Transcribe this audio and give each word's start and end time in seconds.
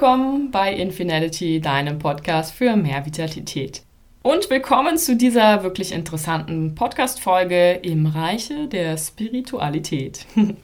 willkommen 0.00 0.52
bei 0.52 0.72
Infinality, 0.74 1.60
deinem 1.60 1.98
Podcast 1.98 2.54
für 2.54 2.76
mehr 2.76 3.04
Vitalität. 3.04 3.82
Und 4.22 4.48
willkommen 4.48 4.96
zu 4.96 5.16
dieser 5.16 5.64
wirklich 5.64 5.90
interessanten 5.90 6.76
Podcast-Folge 6.76 7.80
im 7.82 8.06
Reiche 8.06 8.68
der 8.68 8.96
Spiritualität. 8.96 10.24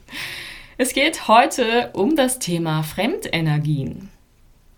Es 0.77 0.93
geht 0.93 1.27
heute 1.27 1.89
um 1.91 2.15
das 2.15 2.39
Thema 2.39 2.81
Fremdenergien. 2.83 4.09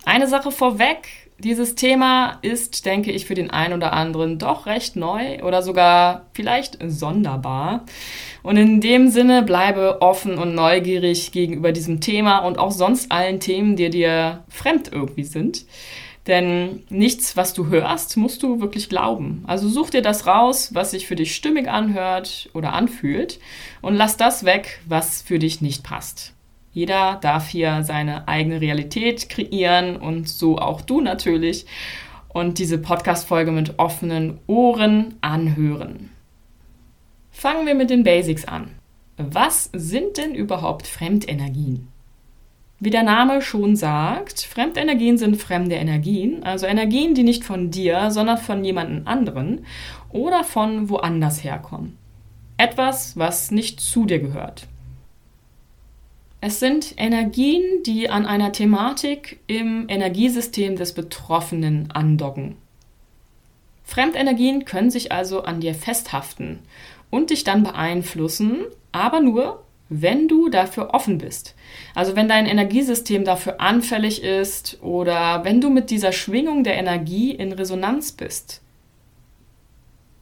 Eine 0.05 0.25
Sache 0.25 0.49
vorweg, 0.49 1.26
dieses 1.39 1.75
Thema 1.75 2.39
ist, 2.41 2.85
denke 2.85 3.11
ich, 3.11 3.25
für 3.25 3.35
den 3.35 3.51
einen 3.51 3.73
oder 3.73 3.93
anderen 3.93 4.39
doch 4.39 4.65
recht 4.65 4.95
neu 4.95 5.43
oder 5.43 5.61
sogar 5.61 6.25
vielleicht 6.33 6.79
sonderbar. 6.85 7.85
Und 8.41 8.57
in 8.57 8.81
dem 8.81 9.09
Sinne 9.09 9.43
bleibe 9.43 10.01
offen 10.01 10.37
und 10.37 10.55
neugierig 10.55 11.31
gegenüber 11.31 11.71
diesem 11.71 12.01
Thema 12.01 12.39
und 12.39 12.57
auch 12.57 12.71
sonst 12.71 13.11
allen 13.11 13.39
Themen, 13.39 13.75
die 13.75 13.89
dir 13.89 14.43
fremd 14.49 14.91
irgendwie 14.91 15.25
sind. 15.25 15.65
Denn 16.25 16.83
nichts, 16.89 17.37
was 17.37 17.53
du 17.53 17.67
hörst, 17.67 18.17
musst 18.17 18.43
du 18.43 18.59
wirklich 18.59 18.89
glauben. 18.89 19.43
Also 19.47 19.69
such 19.69 19.91
dir 19.91 20.01
das 20.01 20.27
raus, 20.27 20.71
was 20.73 20.91
sich 20.91 21.07
für 21.07 21.15
dich 21.15 21.35
stimmig 21.35 21.69
anhört 21.69 22.49
oder 22.53 22.73
anfühlt 22.73 23.39
und 23.81 23.95
lass 23.95 24.17
das 24.17 24.43
weg, 24.43 24.81
was 24.85 25.21
für 25.21 25.39
dich 25.39 25.61
nicht 25.61 25.83
passt. 25.83 26.33
Jeder 26.77 27.17
darf 27.21 27.47
hier 27.47 27.81
seine 27.81 28.27
eigene 28.27 28.61
Realität 28.61 29.29
kreieren 29.29 29.95
und 29.95 30.29
so 30.29 30.59
auch 30.59 30.81
du 30.81 31.01
natürlich. 31.01 31.65
Und 32.27 32.59
diese 32.59 32.77
Podcast-Folge 32.77 33.51
mit 33.51 33.79
offenen 33.79 34.37
Ohren 34.45 35.15
anhören. 35.21 36.11
Fangen 37.31 37.65
wir 37.65 37.73
mit 37.73 37.89
den 37.89 38.03
Basics 38.03 38.45
an. 38.45 38.75
Was 39.17 39.71
sind 39.73 40.17
denn 40.17 40.35
überhaupt 40.35 40.85
Fremdenergien? 40.85 41.87
Wie 42.79 42.91
der 42.91 43.01
Name 43.01 43.41
schon 43.41 43.75
sagt, 43.75 44.41
Fremdenergien 44.41 45.17
sind 45.17 45.37
fremde 45.37 45.77
Energien, 45.77 46.43
also 46.43 46.67
Energien, 46.67 47.15
die 47.15 47.23
nicht 47.23 47.43
von 47.43 47.71
dir, 47.71 48.11
sondern 48.11 48.37
von 48.37 48.63
jemandem 48.63 49.07
anderen 49.07 49.65
oder 50.11 50.43
von 50.43 50.91
woanders 50.91 51.43
herkommen. 51.43 51.97
Etwas, 52.57 53.17
was 53.17 53.49
nicht 53.49 53.79
zu 53.79 54.05
dir 54.05 54.19
gehört. 54.19 54.67
Es 56.47 56.61
sind 56.61 56.93
Energien, 56.95 57.83
die 57.85 58.09
an 58.09 58.25
einer 58.25 58.53
Thematik 58.53 59.41
im 59.47 59.89
Energiesystem 59.89 60.77
des 60.77 60.93
Betroffenen 60.93 61.91
andocken. 61.91 62.55
Fremdenergien 63.83 64.63
können 64.63 64.89
sich 64.89 65.11
also 65.11 65.43
an 65.43 65.59
dir 65.59 65.75
festhaften 65.75 66.59
und 67.09 67.31
dich 67.31 67.43
dann 67.43 67.63
beeinflussen, 67.63 68.61
aber 68.93 69.19
nur, 69.19 69.61
wenn 69.89 70.29
du 70.29 70.47
dafür 70.47 70.93
offen 70.93 71.17
bist. 71.17 71.53
Also 71.93 72.15
wenn 72.15 72.29
dein 72.29 72.45
Energiesystem 72.45 73.25
dafür 73.25 73.59
anfällig 73.59 74.23
ist 74.23 74.77
oder 74.81 75.43
wenn 75.43 75.59
du 75.59 75.69
mit 75.69 75.89
dieser 75.89 76.13
Schwingung 76.13 76.63
der 76.63 76.77
Energie 76.77 77.31
in 77.31 77.51
Resonanz 77.51 78.13
bist. 78.13 78.61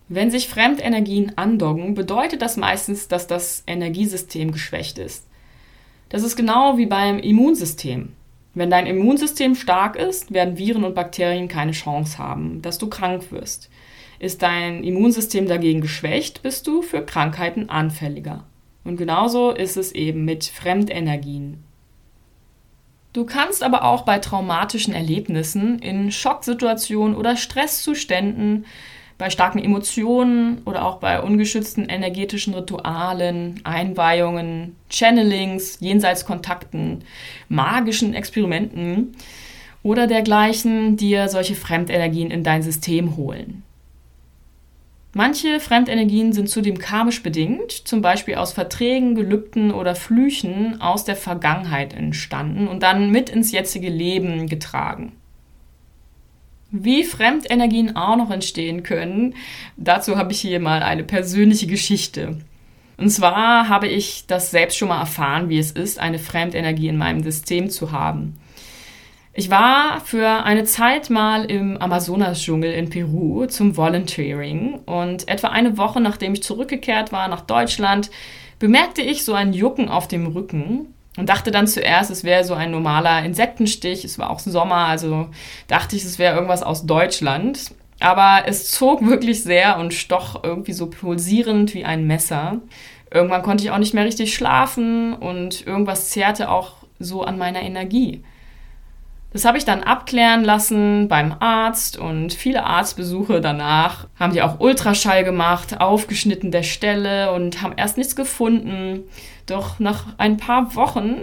Wenn 0.09 0.31
sich 0.31 0.47
Fremdenergien 0.47 1.37
andocken, 1.37 1.93
bedeutet 1.93 2.41
das 2.41 2.57
meistens, 2.57 3.07
dass 3.07 3.27
das 3.27 3.61
Energiesystem 3.67 4.51
geschwächt 4.51 4.97
ist. 4.97 5.27
Das 6.09 6.23
ist 6.23 6.35
genau 6.35 6.77
wie 6.77 6.85
beim 6.85 7.19
Immunsystem. 7.19 8.13
Wenn 8.53 8.69
dein 8.69 8.87
Immunsystem 8.87 9.55
stark 9.55 9.95
ist, 9.97 10.33
werden 10.33 10.57
Viren 10.57 10.83
und 10.85 10.95
Bakterien 10.95 11.47
keine 11.47 11.73
Chance 11.73 12.17
haben, 12.17 12.61
dass 12.61 12.77
du 12.77 12.87
krank 12.87 13.31
wirst. 13.31 13.69
Ist 14.17 14.41
dein 14.41 14.83
Immunsystem 14.83 15.47
dagegen 15.47 15.81
geschwächt, 15.81 16.41
bist 16.41 16.65
du 16.67 16.81
für 16.81 17.01
Krankheiten 17.01 17.69
anfälliger. 17.69 18.45
Und 18.85 18.97
genauso 18.97 19.51
ist 19.51 19.75
es 19.75 19.91
eben 19.91 20.23
mit 20.23 20.45
Fremdenergien. 20.45 21.63
Du 23.11 23.25
kannst 23.25 23.63
aber 23.63 23.83
auch 23.83 24.03
bei 24.03 24.19
traumatischen 24.19 24.93
Erlebnissen, 24.93 25.79
in 25.79 26.11
Schocksituationen 26.11 27.15
oder 27.15 27.35
Stresszuständen 27.35 28.65
bei 29.17 29.29
starken 29.29 29.59
Emotionen 29.59 30.61
oder 30.65 30.85
auch 30.85 30.97
bei 30.97 31.21
ungeschützten 31.21 31.87
energetischen 31.87 32.53
Ritualen, 32.53 33.61
Einweihungen, 33.63 34.75
Channelings, 34.89 35.77
Jenseitskontakten, 35.79 37.03
magischen 37.47 38.13
Experimenten 38.13 39.15
oder 39.83 40.07
dergleichen 40.07 40.97
dir 40.97 41.29
solche 41.29 41.55
Fremdenergien 41.55 42.31
in 42.31 42.43
dein 42.43 42.61
System 42.61 43.15
holen. 43.15 43.63
Manche 45.13 45.61
Fremdenergien 45.61 46.33
sind 46.33 46.49
zudem 46.49 46.77
karmisch 46.77 47.23
bedingt, 47.23 47.71
zum 47.71 48.01
Beispiel 48.01 48.35
aus 48.35 48.51
Verträgen, 48.51 49.15
Gelübden 49.15 49.71
oder 49.71 49.95
Flüchen 49.95 50.81
aus 50.81 51.05
der 51.05 51.15
Vergangenheit 51.15 51.93
entstanden 51.93 52.67
und 52.67 52.83
dann 52.83 53.11
mit 53.11 53.29
ins 53.29 53.53
jetzige 53.53 53.87
Leben 53.87 54.47
getragen. 54.47 55.13
Wie 56.77 57.05
Fremdenergien 57.05 57.95
auch 57.95 58.17
noch 58.17 58.31
entstehen 58.31 58.83
können, 58.83 59.35
dazu 59.77 60.17
habe 60.17 60.33
ich 60.33 60.41
hier 60.41 60.59
mal 60.59 60.83
eine 60.83 61.05
persönliche 61.05 61.67
Geschichte. 61.67 62.39
Und 62.97 63.09
zwar 63.09 63.69
habe 63.69 63.87
ich 63.87 64.27
das 64.27 64.51
selbst 64.51 64.77
schon 64.77 64.89
mal 64.89 64.99
erfahren, 64.99 65.47
wie 65.47 65.57
es 65.57 65.71
ist, 65.71 65.99
eine 65.99 66.19
Fremdenergie 66.19 66.89
in 66.89 66.97
meinem 66.97 67.23
System 67.23 67.69
zu 67.69 67.93
haben. 67.93 68.37
Ich 69.33 69.49
war 69.49 70.01
für 70.01 70.43
eine 70.43 70.65
Zeit 70.65 71.09
mal 71.09 71.45
im 71.45 71.77
Amazonas-Dschungel 71.77 72.73
in 72.73 72.89
Peru 72.89 73.45
zum 73.45 73.77
Volunteering 73.77 74.79
und 74.85 75.29
etwa 75.29 75.49
eine 75.49 75.77
Woche 75.77 76.01
nachdem 76.01 76.33
ich 76.33 76.43
zurückgekehrt 76.43 77.13
war 77.13 77.29
nach 77.29 77.41
Deutschland, 77.41 78.11
bemerkte 78.59 79.01
ich 79.01 79.23
so 79.23 79.33
ein 79.33 79.53
Jucken 79.53 79.87
auf 79.87 80.09
dem 80.09 80.27
Rücken 80.27 80.93
und 81.17 81.29
dachte 81.29 81.51
dann 81.51 81.67
zuerst, 81.67 82.11
es 82.11 82.23
wäre 82.23 82.43
so 82.43 82.53
ein 82.53 82.71
normaler 82.71 83.23
Insektenstich. 83.23 84.03
Es 84.03 84.19
war 84.19 84.29
auch 84.29 84.39
Sommer, 84.39 84.87
also 84.87 85.29
dachte 85.67 85.95
ich, 85.95 86.03
es 86.03 86.19
wäre 86.19 86.35
irgendwas 86.35 86.63
aus 86.63 86.85
Deutschland. 86.85 87.71
Aber 87.99 88.43
es 88.45 88.71
zog 88.71 89.05
wirklich 89.07 89.43
sehr 89.43 89.77
und 89.77 89.93
stoch 89.93 90.43
irgendwie 90.43 90.73
so 90.73 90.87
pulsierend 90.87 91.73
wie 91.73 91.85
ein 91.85 92.05
Messer. 92.05 92.59
Irgendwann 93.11 93.43
konnte 93.43 93.63
ich 93.63 93.71
auch 93.71 93.77
nicht 93.77 93.93
mehr 93.93 94.03
richtig 94.03 94.33
schlafen 94.33 95.13
und 95.13 95.65
irgendwas 95.65 96.09
zehrte 96.09 96.49
auch 96.49 96.73
so 96.99 97.23
an 97.23 97.37
meiner 97.37 97.61
Energie. 97.61 98.23
Das 99.35 99.43
habe 99.43 99.57
ich 99.57 99.65
dann 99.65 99.83
abklären 99.83 100.45
lassen 100.45 101.09
beim 101.09 101.35
Arzt 101.41 101.97
und 101.97 102.33
viele 102.33 102.63
Arztbesuche 102.63 103.41
danach 103.41 104.07
haben 104.17 104.31
die 104.31 104.41
auch 104.41 104.61
Ultraschall 104.61 105.25
gemacht, 105.25 105.81
aufgeschnitten 105.81 106.51
der 106.51 106.63
Stelle 106.63 107.33
und 107.33 107.61
haben 107.61 107.73
erst 107.75 107.97
nichts 107.97 108.15
gefunden. 108.15 109.03
Doch 109.45 109.77
nach 109.77 110.05
ein 110.17 110.37
paar 110.37 110.73
Wochen 110.75 111.17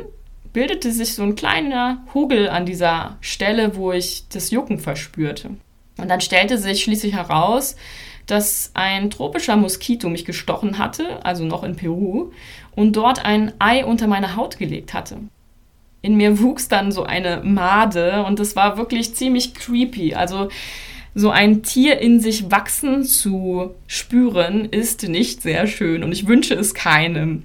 bildete 0.53 0.93
sich 0.93 1.15
so 1.15 1.23
ein 1.23 1.37
kleiner 1.37 2.05
Hugel 2.13 2.51
an 2.51 2.67
dieser 2.67 3.17
Stelle, 3.23 3.77
wo 3.77 3.93
ich 3.93 4.29
das 4.29 4.51
Jucken 4.51 4.79
verspürte. 4.79 5.49
Und 5.97 6.11
dann 6.11 6.21
stellte 6.21 6.59
sich 6.59 6.83
schließlich 6.83 7.15
heraus, 7.15 7.77
dass 8.27 8.73
ein 8.75 9.09
tropischer 9.09 9.57
Moskito 9.57 10.11
mich 10.11 10.27
gestochen 10.27 10.77
hatte, 10.77 11.25
also 11.25 11.45
noch 11.45 11.65
in 11.65 11.77
Peru, 11.77 12.31
und 12.77 12.95
dort 12.95 13.25
ein 13.25 13.55
Ei 13.59 13.87
unter 13.87 14.07
meine 14.07 14.37
Haut 14.37 14.59
gelegt 14.59 14.93
hatte 14.93 15.17
in 16.03 16.17
mir 16.17 16.41
wuchs 16.41 16.69
dann 16.69 16.93
so 16.93 17.05
eine 17.05 17.41
Made 17.45 18.25
und 18.25 18.41
es 18.41 18.57
war 18.57 18.77
wirklich 18.77 19.15
ziemlich 19.15 19.55
creepy. 19.55 20.15
Also 20.15 20.49
so 21.15 21.31
ein 21.31 21.63
Tier 21.63 22.01
in 22.01 22.21
sich 22.21 22.51
wachsen 22.51 23.05
zu 23.05 23.75
spüren, 23.87 24.67
ist 24.67 25.09
nicht 25.09 25.43
sehr 25.43 25.67
schön 25.67 26.03
und 26.03 26.13
ich 26.13 26.27
wünsche 26.27 26.55
es 26.55 26.75
keinem. 26.75 27.45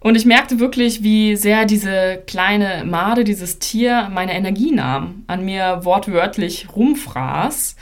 Und 0.00 0.14
ich 0.14 0.26
merkte 0.26 0.60
wirklich, 0.60 1.02
wie 1.02 1.34
sehr 1.34 1.64
diese 1.64 2.22
kleine 2.26 2.84
Made, 2.84 3.24
dieses 3.24 3.58
Tier, 3.58 4.08
meine 4.14 4.34
Energie 4.34 4.70
nahm, 4.70 5.24
an 5.26 5.44
mir 5.44 5.80
wortwörtlich 5.82 6.68
rumfraß 6.76 7.74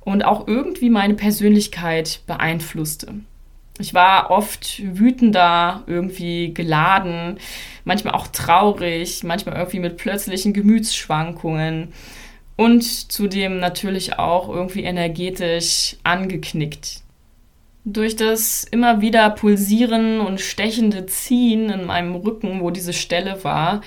und 0.00 0.24
auch 0.24 0.48
irgendwie 0.48 0.90
meine 0.90 1.14
Persönlichkeit 1.14 2.20
beeinflusste. 2.26 3.14
Ich 3.78 3.94
war 3.94 4.30
oft 4.30 4.82
wütender, 4.84 5.82
irgendwie 5.86 6.52
geladen, 6.52 7.38
manchmal 7.84 8.14
auch 8.14 8.28
traurig, 8.28 9.24
manchmal 9.24 9.56
irgendwie 9.56 9.80
mit 9.80 9.96
plötzlichen 9.96 10.52
Gemütsschwankungen 10.52 11.92
und 12.56 12.82
zudem 13.10 13.58
natürlich 13.58 14.18
auch 14.18 14.48
irgendwie 14.48 14.84
energetisch 14.84 15.96
angeknickt. 16.04 17.00
Durch 17.84 18.14
das 18.14 18.62
immer 18.64 19.00
wieder 19.00 19.30
pulsieren 19.30 20.20
und 20.20 20.40
stechende 20.40 21.06
Ziehen 21.06 21.70
in 21.70 21.86
meinem 21.86 22.14
Rücken, 22.14 22.60
wo 22.60 22.70
diese 22.70 22.92
Stelle 22.92 23.42
war, 23.42 23.80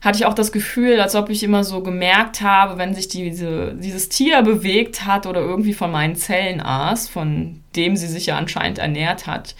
hatte 0.00 0.18
ich 0.18 0.24
auch 0.26 0.34
das 0.34 0.52
Gefühl, 0.52 1.00
als 1.00 1.14
ob 1.14 1.28
ich 1.28 1.42
immer 1.42 1.62
so 1.62 1.82
gemerkt 1.82 2.40
habe, 2.40 2.78
wenn 2.78 2.94
sich 2.94 3.08
diese, 3.08 3.74
dieses 3.74 4.08
Tier 4.08 4.42
bewegt 4.42 5.04
hat 5.04 5.26
oder 5.26 5.40
irgendwie 5.40 5.74
von 5.74 5.90
meinen 5.90 6.16
Zellen 6.16 6.60
aß, 6.60 7.08
von 7.08 7.62
dem 7.76 7.96
sie 7.96 8.06
sich 8.06 8.26
ja 8.26 8.38
anscheinend 8.38 8.78
ernährt 8.78 9.26
hat. 9.26 9.54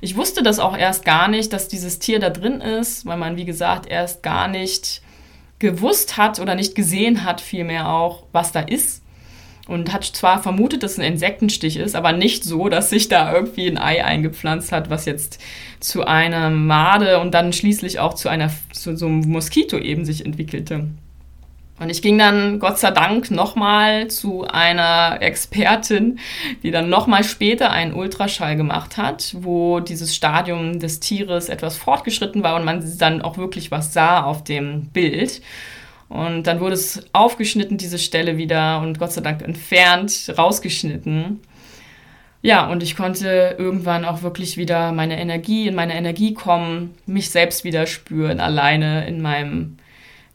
Ich 0.00 0.16
wusste 0.16 0.42
das 0.42 0.58
auch 0.58 0.76
erst 0.76 1.04
gar 1.04 1.28
nicht, 1.28 1.52
dass 1.52 1.68
dieses 1.68 1.98
Tier 1.98 2.18
da 2.18 2.30
drin 2.30 2.60
ist, 2.60 3.06
weil 3.06 3.18
man, 3.18 3.36
wie 3.36 3.44
gesagt, 3.44 3.86
erst 3.86 4.22
gar 4.22 4.48
nicht 4.48 5.02
gewusst 5.58 6.16
hat 6.16 6.40
oder 6.40 6.54
nicht 6.54 6.74
gesehen 6.74 7.24
hat, 7.24 7.40
vielmehr 7.40 7.88
auch, 7.88 8.24
was 8.32 8.50
da 8.50 8.60
ist 8.60 9.01
und 9.68 9.92
hat 9.92 10.04
zwar 10.04 10.42
vermutet, 10.42 10.82
dass 10.82 10.92
es 10.92 10.98
ein 10.98 11.12
Insektenstich 11.12 11.76
ist, 11.76 11.94
aber 11.94 12.12
nicht 12.12 12.44
so, 12.44 12.68
dass 12.68 12.90
sich 12.90 13.08
da 13.08 13.32
irgendwie 13.32 13.68
ein 13.68 13.78
Ei 13.78 14.04
eingepflanzt 14.04 14.72
hat, 14.72 14.90
was 14.90 15.04
jetzt 15.04 15.38
zu 15.80 16.04
einer 16.04 16.50
Made 16.50 17.20
und 17.20 17.32
dann 17.32 17.52
schließlich 17.52 18.00
auch 18.00 18.14
zu 18.14 18.28
einer 18.28 18.50
zu 18.72 18.96
so 18.96 19.06
einem 19.06 19.20
Moskito 19.20 19.78
eben 19.78 20.04
sich 20.04 20.26
entwickelte. 20.26 20.88
Und 21.82 21.90
ich 21.90 22.00
ging 22.00 22.16
dann 22.16 22.60
Gott 22.60 22.78
sei 22.78 22.92
Dank 22.92 23.32
nochmal 23.32 24.06
zu 24.08 24.46
einer 24.46 25.18
Expertin, 25.20 26.20
die 26.62 26.70
dann 26.70 26.88
nochmal 26.88 27.24
später 27.24 27.70
einen 27.70 27.94
Ultraschall 27.94 28.56
gemacht 28.56 28.98
hat, 28.98 29.34
wo 29.40 29.80
dieses 29.80 30.14
Stadium 30.14 30.78
des 30.78 31.00
Tieres 31.00 31.48
etwas 31.48 31.76
fortgeschritten 31.76 32.44
war 32.44 32.54
und 32.54 32.64
man 32.64 32.84
dann 32.98 33.20
auch 33.22 33.36
wirklich 33.36 33.72
was 33.72 33.92
sah 33.92 34.22
auf 34.22 34.44
dem 34.44 34.90
Bild. 34.90 35.42
Und 36.12 36.42
dann 36.46 36.60
wurde 36.60 36.74
es 36.74 37.06
aufgeschnitten, 37.14 37.78
diese 37.78 37.98
Stelle 37.98 38.36
wieder 38.36 38.80
und 38.80 38.98
Gott 38.98 39.12
sei 39.12 39.22
Dank 39.22 39.40
entfernt, 39.40 40.30
rausgeschnitten. 40.36 41.40
Ja, 42.42 42.70
und 42.70 42.82
ich 42.82 42.96
konnte 42.96 43.56
irgendwann 43.58 44.04
auch 44.04 44.22
wirklich 44.22 44.58
wieder 44.58 44.92
meine 44.92 45.18
Energie, 45.18 45.68
in 45.68 45.74
meine 45.74 45.94
Energie 45.94 46.34
kommen, 46.34 46.94
mich 47.06 47.30
selbst 47.30 47.64
wieder 47.64 47.86
spüren, 47.86 48.40
alleine 48.40 49.06
in 49.06 49.22
meinem 49.22 49.78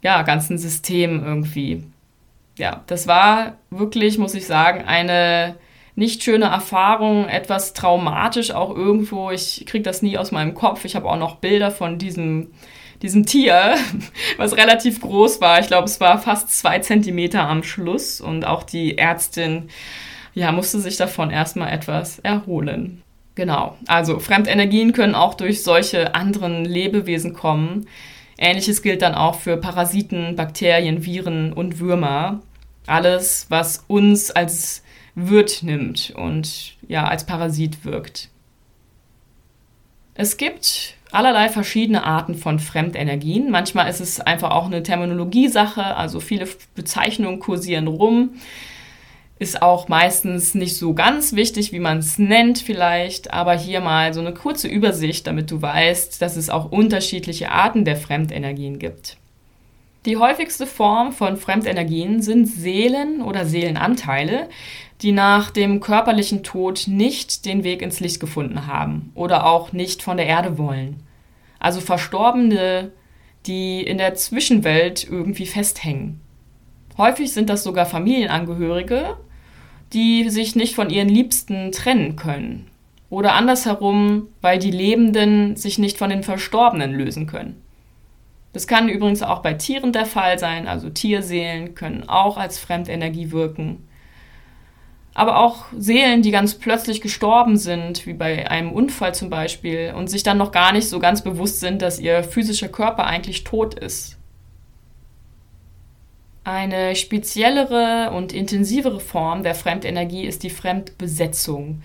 ja, 0.01 0.23
ganzen 0.23 0.57
System 0.57 1.23
irgendwie. 1.23 1.83
Ja, 2.57 2.83
das 2.87 3.05
war 3.05 3.57
wirklich, 3.69 4.17
muss 4.17 4.33
ich 4.33 4.47
sagen, 4.47 4.83
eine 4.83 5.57
nicht 5.93 6.23
schöne 6.23 6.45
Erfahrung, 6.45 7.27
etwas 7.27 7.73
traumatisch 7.73 8.49
auch 8.51 8.75
irgendwo. 8.75 9.29
Ich 9.29 9.65
kriege 9.67 9.83
das 9.83 10.01
nie 10.01 10.17
aus 10.17 10.31
meinem 10.31 10.55
Kopf. 10.55 10.85
Ich 10.85 10.95
habe 10.95 11.07
auch 11.07 11.17
noch 11.17 11.35
Bilder 11.35 11.69
von 11.69 11.99
diesem, 11.99 12.47
diesem 13.01 13.25
Tier, 13.25 13.75
was 14.37 14.55
relativ 14.57 15.01
groß 15.01 15.41
war. 15.41 15.59
Ich 15.59 15.67
glaube, 15.67 15.85
es 15.85 15.99
war 15.99 16.19
fast 16.19 16.49
zwei 16.49 16.79
Zentimeter 16.79 17.47
am 17.47 17.63
Schluss 17.63 18.21
und 18.21 18.45
auch 18.45 18.63
die 18.63 18.97
Ärztin 18.97 19.69
ja, 20.33 20.51
musste 20.51 20.79
sich 20.79 20.97
davon 20.97 21.31
erstmal 21.31 21.73
etwas 21.73 22.19
erholen. 22.19 23.01
Genau. 23.33 23.77
Also 23.87 24.19
Fremdenergien 24.19 24.93
können 24.93 25.15
auch 25.15 25.33
durch 25.33 25.63
solche 25.63 26.15
anderen 26.15 26.65
Lebewesen 26.65 27.33
kommen. 27.33 27.87
Ähnliches 28.37 28.81
gilt 28.81 29.01
dann 29.01 29.15
auch 29.15 29.39
für 29.39 29.57
Parasiten, 29.57 30.35
Bakterien, 30.35 31.05
Viren 31.05 31.53
und 31.53 31.79
Würmer. 31.79 32.41
Alles, 32.85 33.47
was 33.49 33.83
uns 33.87 34.31
als 34.31 34.83
Wirt 35.15 35.63
nimmt 35.63 36.13
und 36.15 36.77
ja, 36.87 37.07
als 37.07 37.25
Parasit 37.25 37.83
wirkt. 37.83 38.29
Es 40.13 40.37
gibt 40.37 40.96
allerlei 41.11 41.49
verschiedene 41.49 42.03
Arten 42.03 42.35
von 42.35 42.59
Fremdenergien. 42.59 43.49
Manchmal 43.49 43.89
ist 43.89 43.99
es 43.99 44.19
einfach 44.19 44.51
auch 44.51 44.65
eine 44.65 44.83
Terminologiesache, 44.83 45.95
also 45.95 46.19
viele 46.19 46.47
Bezeichnungen 46.75 47.39
kursieren 47.39 47.87
rum 47.87 48.31
ist 49.39 49.61
auch 49.61 49.87
meistens 49.87 50.55
nicht 50.55 50.77
so 50.77 50.93
ganz 50.93 51.33
wichtig, 51.33 51.71
wie 51.71 51.79
man 51.79 51.99
es 51.99 52.17
nennt 52.17 52.59
vielleicht, 52.59 53.33
aber 53.33 53.53
hier 53.53 53.81
mal 53.81 54.13
so 54.13 54.19
eine 54.19 54.33
kurze 54.33 54.67
Übersicht, 54.67 55.27
damit 55.27 55.51
du 55.51 55.61
weißt, 55.61 56.21
dass 56.21 56.37
es 56.37 56.49
auch 56.49 56.71
unterschiedliche 56.71 57.51
Arten 57.51 57.85
der 57.85 57.97
Fremdenergien 57.97 58.79
gibt. 58.79 59.17
Die 60.07 60.17
häufigste 60.17 60.65
Form 60.65 61.11
von 61.11 61.37
Fremdenergien 61.37 62.23
sind 62.23 62.47
Seelen 62.47 63.21
oder 63.21 63.45
Seelenanteile, 63.45 64.49
die 65.03 65.11
nach 65.11 65.51
dem 65.51 65.79
körperlichen 65.79 66.41
Tod 66.41 66.85
nicht 66.87 67.45
den 67.45 67.63
Weg 67.63 67.83
ins 67.83 67.99
Licht 67.99 68.19
gefunden 68.19 68.65
haben 68.65 69.11
oder 69.13 69.45
auch 69.45 69.73
nicht 69.73 70.01
von 70.01 70.17
der 70.17 70.25
Erde 70.25 70.57
wollen. 70.57 71.03
Also 71.59 71.81
Verstorbene, 71.81 72.91
die 73.45 73.83
in 73.83 73.99
der 73.99 74.15
Zwischenwelt 74.15 75.03
irgendwie 75.03 75.45
festhängen. 75.45 76.21
Häufig 76.97 77.31
sind 77.31 77.49
das 77.49 77.63
sogar 77.63 77.85
Familienangehörige 77.85 79.17
die 79.93 80.29
sich 80.29 80.55
nicht 80.55 80.75
von 80.75 80.89
ihren 80.89 81.09
Liebsten 81.09 81.71
trennen 81.71 82.15
können. 82.15 82.67
Oder 83.09 83.33
andersherum, 83.33 84.27
weil 84.41 84.59
die 84.59 84.71
Lebenden 84.71 85.55
sich 85.55 85.79
nicht 85.79 85.97
von 85.97 86.09
den 86.09 86.23
Verstorbenen 86.23 86.93
lösen 86.93 87.25
können. 87.25 87.61
Das 88.57 88.65
kann 88.65 88.89
übrigens 88.89 89.21
auch 89.21 89.43
bei 89.43 89.53
Tieren 89.53 89.93
der 89.93 90.07
Fall 90.07 90.39
sein, 90.39 90.67
also 90.67 90.89
Tierseelen 90.89 91.75
können 91.75 92.09
auch 92.09 92.37
als 92.37 92.57
Fremdenergie 92.57 93.29
wirken. 93.29 93.87
Aber 95.13 95.37
auch 95.37 95.65
Seelen, 95.77 96.23
die 96.23 96.31
ganz 96.31 96.55
plötzlich 96.55 97.01
gestorben 97.01 97.57
sind, 97.57 98.07
wie 98.07 98.15
bei 98.15 98.49
einem 98.49 98.71
Unfall 98.71 99.13
zum 99.13 99.29
Beispiel, 99.29 99.93
und 99.95 100.09
sich 100.09 100.23
dann 100.23 100.39
noch 100.39 100.51
gar 100.51 100.73
nicht 100.73 100.89
so 100.89 100.97
ganz 100.97 101.23
bewusst 101.23 101.59
sind, 101.59 101.83
dass 101.83 101.99
ihr 101.99 102.23
physischer 102.23 102.67
Körper 102.67 103.05
eigentlich 103.05 103.43
tot 103.43 103.75
ist. 103.75 104.17
Eine 106.43 106.95
speziellere 106.95 108.09
und 108.09 108.33
intensivere 108.33 108.99
Form 108.99 109.43
der 109.43 109.53
Fremdenergie 109.53 110.25
ist 110.25 110.41
die 110.41 110.49
Fremdbesetzung. 110.49 111.83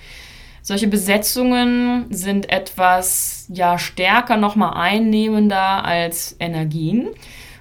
Solche 0.64 0.86
Besetzungen 0.86 2.06
sind 2.10 2.48
etwas 2.48 3.46
ja 3.52 3.78
stärker 3.78 4.36
nochmal 4.36 4.74
einnehmender 4.74 5.84
als 5.84 6.36
Energien 6.38 7.08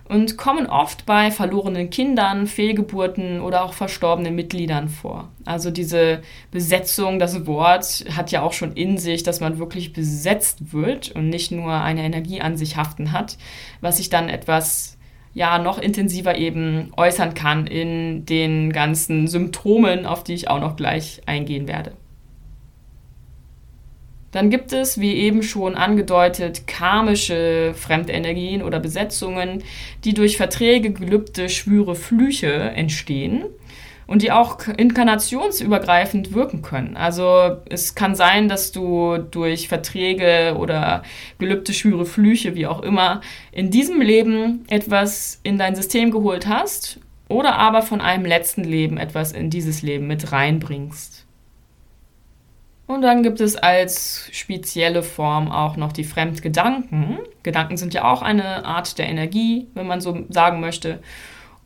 und 0.07 0.37
kommen 0.37 0.67
oft 0.67 1.07
bei 1.07 1.31
verlorenen 1.31 1.89
Kindern, 1.89 2.45
Fehlgeburten 2.45 3.41
oder 3.41 3.63
auch 3.63 3.73
verstorbenen 3.73 4.35
Mitgliedern 4.35 4.87
vor. 4.87 5.29
Also 5.45 5.71
diese 5.71 6.21
Besetzung, 6.51 7.17
das 7.17 7.47
Wort 7.47 8.05
hat 8.15 8.29
ja 8.29 8.43
auch 8.43 8.53
schon 8.53 8.73
in 8.73 8.99
sich, 8.99 9.23
dass 9.23 9.39
man 9.39 9.57
wirklich 9.57 9.93
besetzt 9.93 10.71
wird 10.71 11.09
und 11.09 11.27
nicht 11.27 11.51
nur 11.51 11.73
eine 11.73 12.03
Energie 12.03 12.39
an 12.39 12.55
sich 12.55 12.77
haften 12.77 13.13
hat, 13.13 13.39
was 13.79 13.97
sich 13.97 14.11
dann 14.11 14.29
etwas 14.29 14.99
ja 15.33 15.57
noch 15.57 15.79
intensiver 15.79 16.37
eben 16.37 16.91
äußern 16.97 17.33
kann 17.33 17.65
in 17.65 18.27
den 18.27 18.71
ganzen 18.71 19.27
Symptomen, 19.27 20.05
auf 20.05 20.23
die 20.23 20.33
ich 20.33 20.49
auch 20.49 20.59
noch 20.59 20.75
gleich 20.75 21.21
eingehen 21.25 21.67
werde. 21.67 21.93
Dann 24.31 24.49
gibt 24.49 24.71
es, 24.71 24.99
wie 24.99 25.13
eben 25.15 25.43
schon 25.43 25.75
angedeutet, 25.75 26.65
karmische 26.65 27.73
Fremdenergien 27.75 28.63
oder 28.63 28.79
Besetzungen, 28.79 29.63
die 30.05 30.13
durch 30.13 30.37
Verträge, 30.37 30.91
Gelübde, 30.91 31.49
Schwüre, 31.49 31.95
Flüche 31.95 32.53
entstehen 32.53 33.43
und 34.07 34.21
die 34.21 34.31
auch 34.31 34.67
inkarnationsübergreifend 34.67 36.33
wirken 36.33 36.61
können. 36.61 36.97
Also 36.97 37.57
es 37.69 37.95
kann 37.95 38.15
sein, 38.15 38.49
dass 38.49 38.71
du 38.71 39.17
durch 39.17 39.67
Verträge 39.67 40.55
oder 40.57 41.03
gelübde 41.39 41.73
Schwüre, 41.73 42.05
Flüche, 42.05 42.55
wie 42.55 42.67
auch 42.67 42.81
immer, 42.81 43.21
in 43.51 43.69
diesem 43.69 44.01
Leben 44.01 44.65
etwas 44.69 45.39
in 45.43 45.57
dein 45.57 45.75
System 45.75 46.11
geholt 46.11 46.47
hast 46.47 46.99
oder 47.29 47.55
aber 47.55 47.81
von 47.81 48.01
einem 48.01 48.25
letzten 48.25 48.65
Leben 48.65 48.97
etwas 48.97 49.31
in 49.31 49.49
dieses 49.49 49.81
Leben 49.81 50.07
mit 50.07 50.31
reinbringst. 50.31 51.20
Und 52.91 53.03
dann 53.03 53.23
gibt 53.23 53.39
es 53.39 53.55
als 53.55 54.27
spezielle 54.33 55.01
Form 55.01 55.49
auch 55.49 55.77
noch 55.77 55.93
die 55.93 56.03
Fremdgedanken. 56.03 57.19
Gedanken 57.41 57.77
sind 57.77 57.93
ja 57.93 58.03
auch 58.03 58.21
eine 58.21 58.65
Art 58.65 58.97
der 58.97 59.07
Energie, 59.07 59.67
wenn 59.75 59.87
man 59.87 60.01
so 60.01 60.25
sagen 60.27 60.59
möchte. 60.59 60.99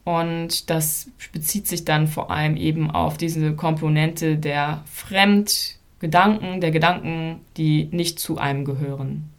Und 0.04 0.70
das 0.70 1.10
bezieht 1.34 1.66
sich 1.68 1.84
dann 1.84 2.06
vor 2.06 2.30
allem 2.30 2.56
eben 2.58 2.92
auf 2.92 3.18
diese 3.18 3.56
Komponente 3.56 4.38
der 4.38 4.84
Fremdgedanken, 4.86 6.62
der 6.62 6.70
Gedanken, 6.70 7.40
die 7.58 7.86
nicht 7.86 8.20
zu 8.20 8.38
einem 8.38 8.64
gehören. 8.64 9.32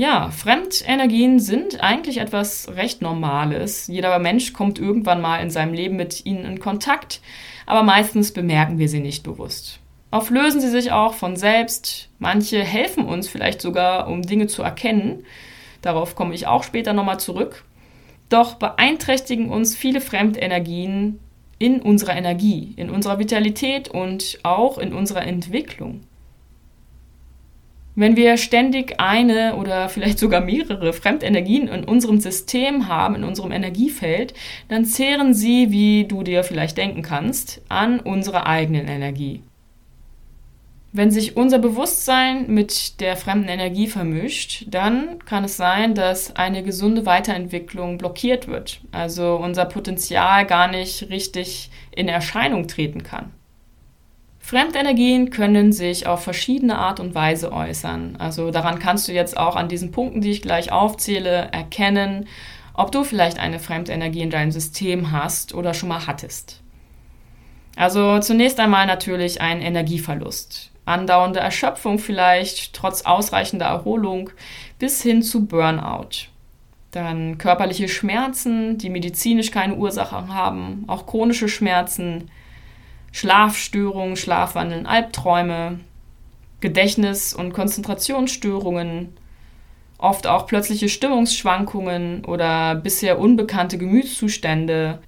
Ja, 0.00 0.30
Fremdenergien 0.30 1.40
sind 1.40 1.82
eigentlich 1.82 2.20
etwas 2.20 2.74
recht 2.74 3.02
Normales. 3.02 3.86
Jeder 3.86 4.18
Mensch 4.18 4.54
kommt 4.54 4.78
irgendwann 4.78 5.20
mal 5.20 5.42
in 5.42 5.50
seinem 5.50 5.74
Leben 5.74 5.96
mit 5.96 6.24
ihnen 6.24 6.46
in 6.46 6.58
Kontakt, 6.58 7.20
aber 7.66 7.82
meistens 7.82 8.32
bemerken 8.32 8.78
wir 8.78 8.88
sie 8.88 9.00
nicht 9.00 9.24
bewusst. 9.24 9.78
Oft 10.10 10.30
lösen 10.30 10.62
sie 10.62 10.70
sich 10.70 10.90
auch 10.90 11.12
von 11.12 11.36
selbst. 11.36 12.08
Manche 12.18 12.64
helfen 12.64 13.04
uns 13.04 13.28
vielleicht 13.28 13.60
sogar, 13.60 14.08
um 14.08 14.22
Dinge 14.22 14.46
zu 14.46 14.62
erkennen. 14.62 15.26
Darauf 15.82 16.14
komme 16.14 16.34
ich 16.34 16.46
auch 16.46 16.62
später 16.62 16.94
nochmal 16.94 17.20
zurück. 17.20 17.66
Doch 18.30 18.54
beeinträchtigen 18.54 19.50
uns 19.50 19.76
viele 19.76 20.00
Fremdenergien 20.00 21.20
in 21.58 21.82
unserer 21.82 22.16
Energie, 22.16 22.72
in 22.78 22.88
unserer 22.88 23.18
Vitalität 23.18 23.90
und 23.90 24.38
auch 24.44 24.78
in 24.78 24.94
unserer 24.94 25.26
Entwicklung. 25.26 26.00
Wenn 28.00 28.16
wir 28.16 28.38
ständig 28.38 28.98
eine 28.98 29.56
oder 29.56 29.90
vielleicht 29.90 30.18
sogar 30.18 30.40
mehrere 30.40 30.94
Fremdenergien 30.94 31.68
in 31.68 31.84
unserem 31.84 32.18
System 32.18 32.88
haben, 32.88 33.14
in 33.14 33.24
unserem 33.24 33.52
Energiefeld, 33.52 34.32
dann 34.68 34.86
zehren 34.86 35.34
sie, 35.34 35.70
wie 35.70 36.06
du 36.06 36.22
dir 36.22 36.42
vielleicht 36.42 36.78
denken 36.78 37.02
kannst, 37.02 37.60
an 37.68 38.00
unserer 38.00 38.46
eigenen 38.46 38.88
Energie. 38.88 39.42
Wenn 40.92 41.10
sich 41.10 41.36
unser 41.36 41.58
Bewusstsein 41.58 42.46
mit 42.50 43.02
der 43.02 43.18
fremden 43.18 43.50
Energie 43.50 43.86
vermischt, 43.86 44.64
dann 44.70 45.18
kann 45.26 45.44
es 45.44 45.58
sein, 45.58 45.94
dass 45.94 46.34
eine 46.34 46.62
gesunde 46.62 47.04
Weiterentwicklung 47.04 47.98
blockiert 47.98 48.48
wird, 48.48 48.80
also 48.92 49.36
unser 49.36 49.66
Potenzial 49.66 50.46
gar 50.46 50.68
nicht 50.68 51.10
richtig 51.10 51.68
in 51.94 52.08
Erscheinung 52.08 52.66
treten 52.66 53.02
kann. 53.02 53.30
Fremdenergien 54.50 55.30
können 55.30 55.72
sich 55.72 56.08
auf 56.08 56.24
verschiedene 56.24 56.76
Art 56.76 56.98
und 56.98 57.14
Weise 57.14 57.52
äußern. 57.52 58.16
Also 58.18 58.50
daran 58.50 58.80
kannst 58.80 59.06
du 59.06 59.12
jetzt 59.12 59.36
auch 59.36 59.54
an 59.54 59.68
diesen 59.68 59.92
Punkten, 59.92 60.22
die 60.22 60.32
ich 60.32 60.42
gleich 60.42 60.72
aufzähle, 60.72 61.52
erkennen, 61.52 62.26
ob 62.74 62.90
du 62.90 63.04
vielleicht 63.04 63.38
eine 63.38 63.60
Fremdenergie 63.60 64.22
in 64.22 64.30
deinem 64.30 64.50
System 64.50 65.12
hast 65.12 65.54
oder 65.54 65.72
schon 65.72 65.88
mal 65.88 66.08
hattest. 66.08 66.62
Also 67.76 68.18
zunächst 68.18 68.58
einmal 68.58 68.88
natürlich 68.88 69.40
ein 69.40 69.60
Energieverlust 69.60 70.72
andauernde 70.84 71.38
Erschöpfung 71.38 72.00
vielleicht, 72.00 72.72
trotz 72.72 73.02
ausreichender 73.02 73.66
Erholung, 73.66 74.30
bis 74.80 75.00
hin 75.00 75.22
zu 75.22 75.46
Burnout. 75.46 76.26
Dann 76.90 77.38
körperliche 77.38 77.88
Schmerzen, 77.88 78.78
die 78.78 78.90
medizinisch 78.90 79.52
keine 79.52 79.76
Ursachen 79.76 80.34
haben, 80.34 80.82
auch 80.88 81.06
chronische 81.06 81.48
Schmerzen, 81.48 82.28
Schlafstörungen, 83.12 84.16
Schlafwandeln, 84.16 84.86
Albträume, 84.86 85.80
Gedächtnis- 86.60 87.34
und 87.34 87.52
Konzentrationsstörungen, 87.52 89.14
oft 89.98 90.26
auch 90.26 90.46
plötzliche 90.46 90.88
Stimmungsschwankungen 90.88 92.24
oder 92.24 92.74
bisher 92.74 93.18
unbekannte 93.18 93.78
Gemütszustände. 93.78 95.00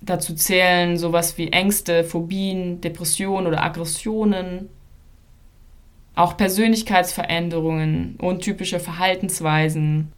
Dazu 0.00 0.34
zählen 0.34 0.96
sowas 0.96 1.38
wie 1.38 1.52
Ängste, 1.52 2.04
Phobien, 2.04 2.80
Depressionen 2.80 3.46
oder 3.46 3.62
Aggressionen. 3.62 4.68
Auch 6.14 6.36
Persönlichkeitsveränderungen, 6.36 8.16
untypische 8.20 8.80
Verhaltensweisen. 8.80 10.12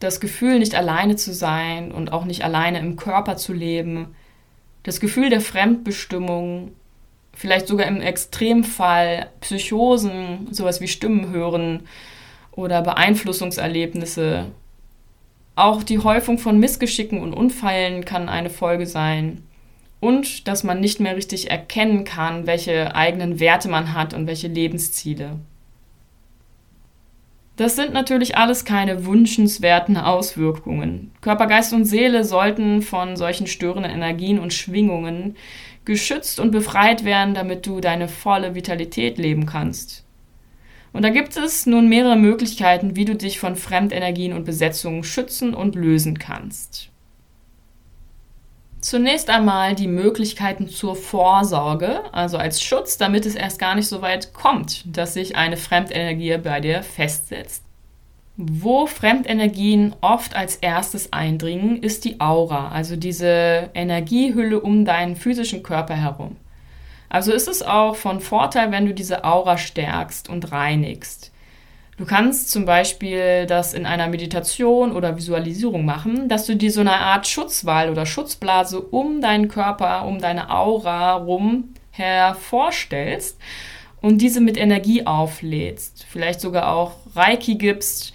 Das 0.00 0.20
Gefühl, 0.20 0.58
nicht 0.58 0.74
alleine 0.74 1.16
zu 1.16 1.32
sein 1.32 1.92
und 1.92 2.12
auch 2.12 2.24
nicht 2.24 2.44
alleine 2.44 2.80
im 2.80 2.96
Körper 2.96 3.36
zu 3.36 3.52
leben. 3.52 4.14
Das 4.82 5.00
Gefühl 5.00 5.30
der 5.30 5.40
Fremdbestimmung, 5.40 6.72
vielleicht 7.32 7.68
sogar 7.68 7.86
im 7.86 8.00
Extremfall 8.00 9.28
Psychosen, 9.40 10.48
sowas 10.50 10.80
wie 10.80 10.88
Stimmen 10.88 11.30
hören 11.30 11.84
oder 12.50 12.82
Beeinflussungserlebnisse. 12.82 14.46
Auch 15.54 15.82
die 15.82 15.98
Häufung 15.98 16.38
von 16.38 16.58
Missgeschicken 16.58 17.20
und 17.20 17.34
Unfällen 17.34 18.04
kann 18.04 18.28
eine 18.28 18.50
Folge 18.50 18.86
sein. 18.86 19.42
Und 20.00 20.48
dass 20.48 20.64
man 20.64 20.80
nicht 20.80 20.98
mehr 20.98 21.16
richtig 21.16 21.50
erkennen 21.50 22.04
kann, 22.04 22.46
welche 22.46 22.94
eigenen 22.96 23.38
Werte 23.38 23.68
man 23.68 23.94
hat 23.94 24.14
und 24.14 24.26
welche 24.26 24.48
Lebensziele. 24.48 25.38
Das 27.56 27.76
sind 27.76 27.92
natürlich 27.92 28.36
alles 28.36 28.64
keine 28.64 29.04
wünschenswerten 29.04 29.96
Auswirkungen. 29.98 31.12
Körper, 31.20 31.46
Geist 31.46 31.72
und 31.72 31.84
Seele 31.84 32.24
sollten 32.24 32.80
von 32.80 33.16
solchen 33.16 33.46
störenden 33.46 33.92
Energien 33.92 34.38
und 34.38 34.54
Schwingungen 34.54 35.36
geschützt 35.84 36.40
und 36.40 36.50
befreit 36.50 37.04
werden, 37.04 37.34
damit 37.34 37.66
du 37.66 37.80
deine 37.80 38.08
volle 38.08 38.54
Vitalität 38.54 39.18
leben 39.18 39.46
kannst. 39.46 40.04
Und 40.92 41.02
da 41.02 41.10
gibt 41.10 41.36
es 41.36 41.66
nun 41.66 41.88
mehrere 41.88 42.16
Möglichkeiten, 42.16 42.96
wie 42.96 43.04
du 43.04 43.16
dich 43.16 43.38
von 43.38 43.56
Fremdenergien 43.56 44.32
und 44.32 44.44
Besetzungen 44.44 45.04
schützen 45.04 45.54
und 45.54 45.74
lösen 45.74 46.18
kannst. 46.18 46.91
Zunächst 48.82 49.30
einmal 49.30 49.76
die 49.76 49.86
Möglichkeiten 49.86 50.68
zur 50.68 50.96
Vorsorge, 50.96 52.00
also 52.12 52.36
als 52.36 52.60
Schutz, 52.60 52.98
damit 52.98 53.24
es 53.26 53.36
erst 53.36 53.60
gar 53.60 53.76
nicht 53.76 53.86
so 53.86 54.02
weit 54.02 54.34
kommt, 54.34 54.82
dass 54.84 55.14
sich 55.14 55.36
eine 55.36 55.56
Fremdenergie 55.56 56.36
bei 56.38 56.58
dir 56.58 56.82
festsetzt. 56.82 57.62
Wo 58.36 58.86
Fremdenergien 58.86 59.94
oft 60.00 60.34
als 60.34 60.56
erstes 60.56 61.12
eindringen, 61.12 61.80
ist 61.80 62.04
die 62.04 62.20
Aura, 62.20 62.70
also 62.70 62.96
diese 62.96 63.70
Energiehülle 63.72 64.58
um 64.58 64.84
deinen 64.84 65.14
physischen 65.14 65.62
Körper 65.62 65.94
herum. 65.94 66.34
Also 67.08 67.32
ist 67.32 67.46
es 67.46 67.62
auch 67.62 67.94
von 67.94 68.20
Vorteil, 68.20 68.72
wenn 68.72 68.86
du 68.86 68.94
diese 68.94 69.22
Aura 69.22 69.58
stärkst 69.58 70.28
und 70.28 70.50
reinigst. 70.50 71.31
Du 71.98 72.06
kannst 72.06 72.50
zum 72.50 72.64
Beispiel 72.64 73.46
das 73.46 73.74
in 73.74 73.84
einer 73.84 74.08
Meditation 74.08 74.92
oder 74.92 75.16
Visualisierung 75.16 75.84
machen, 75.84 76.28
dass 76.28 76.46
du 76.46 76.56
dir 76.56 76.72
so 76.72 76.80
eine 76.80 76.94
Art 76.94 77.26
Schutzwall 77.26 77.90
oder 77.90 78.06
Schutzblase 78.06 78.80
um 78.80 79.20
deinen 79.20 79.48
Körper, 79.48 80.06
um 80.06 80.18
deine 80.18 80.50
Aura 80.50 81.14
rum 81.14 81.74
hervorstellst 81.90 83.38
und 84.00 84.18
diese 84.22 84.40
mit 84.40 84.56
Energie 84.56 85.06
auflädst. 85.06 86.06
Vielleicht 86.08 86.40
sogar 86.40 86.74
auch 86.74 86.92
Reiki 87.14 87.56
gibst 87.56 88.14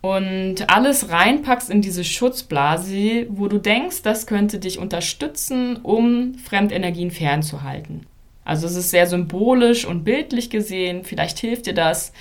und 0.00 0.70
alles 0.70 1.10
reinpackst 1.10 1.68
in 1.68 1.82
diese 1.82 2.04
Schutzblase, 2.04 3.26
wo 3.28 3.48
du 3.48 3.58
denkst, 3.58 4.00
das 4.02 4.26
könnte 4.26 4.58
dich 4.58 4.78
unterstützen, 4.78 5.76
um 5.82 6.34
Fremdenergien 6.36 7.10
fernzuhalten. 7.10 8.06
Also 8.44 8.66
es 8.66 8.76
ist 8.76 8.90
sehr 8.90 9.06
symbolisch 9.06 9.84
und 9.84 10.04
bildlich 10.04 10.48
gesehen. 10.48 11.04
Vielleicht 11.04 11.38
hilft 11.38 11.66
dir 11.66 11.74
das, 11.74 12.12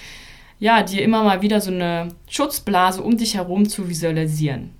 ja, 0.59 0.83
dir 0.83 1.01
immer 1.01 1.23
mal 1.23 1.41
wieder 1.41 1.61
so 1.61 1.71
eine 1.71 2.09
Schutzblase 2.27 3.01
um 3.01 3.17
dich 3.17 3.35
herum 3.35 3.67
zu 3.67 3.89
visualisieren. 3.89 4.71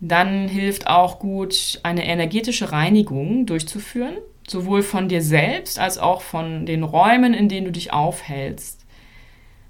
Dann 0.00 0.48
hilft 0.48 0.86
auch 0.86 1.18
gut, 1.18 1.80
eine 1.82 2.06
energetische 2.06 2.72
Reinigung 2.72 3.46
durchzuführen, 3.46 4.18
sowohl 4.46 4.82
von 4.82 5.08
dir 5.08 5.22
selbst 5.22 5.78
als 5.78 5.96
auch 5.96 6.20
von 6.20 6.66
den 6.66 6.82
Räumen, 6.82 7.32
in 7.32 7.48
denen 7.48 7.66
du 7.66 7.72
dich 7.72 7.92
aufhältst. 7.92 8.84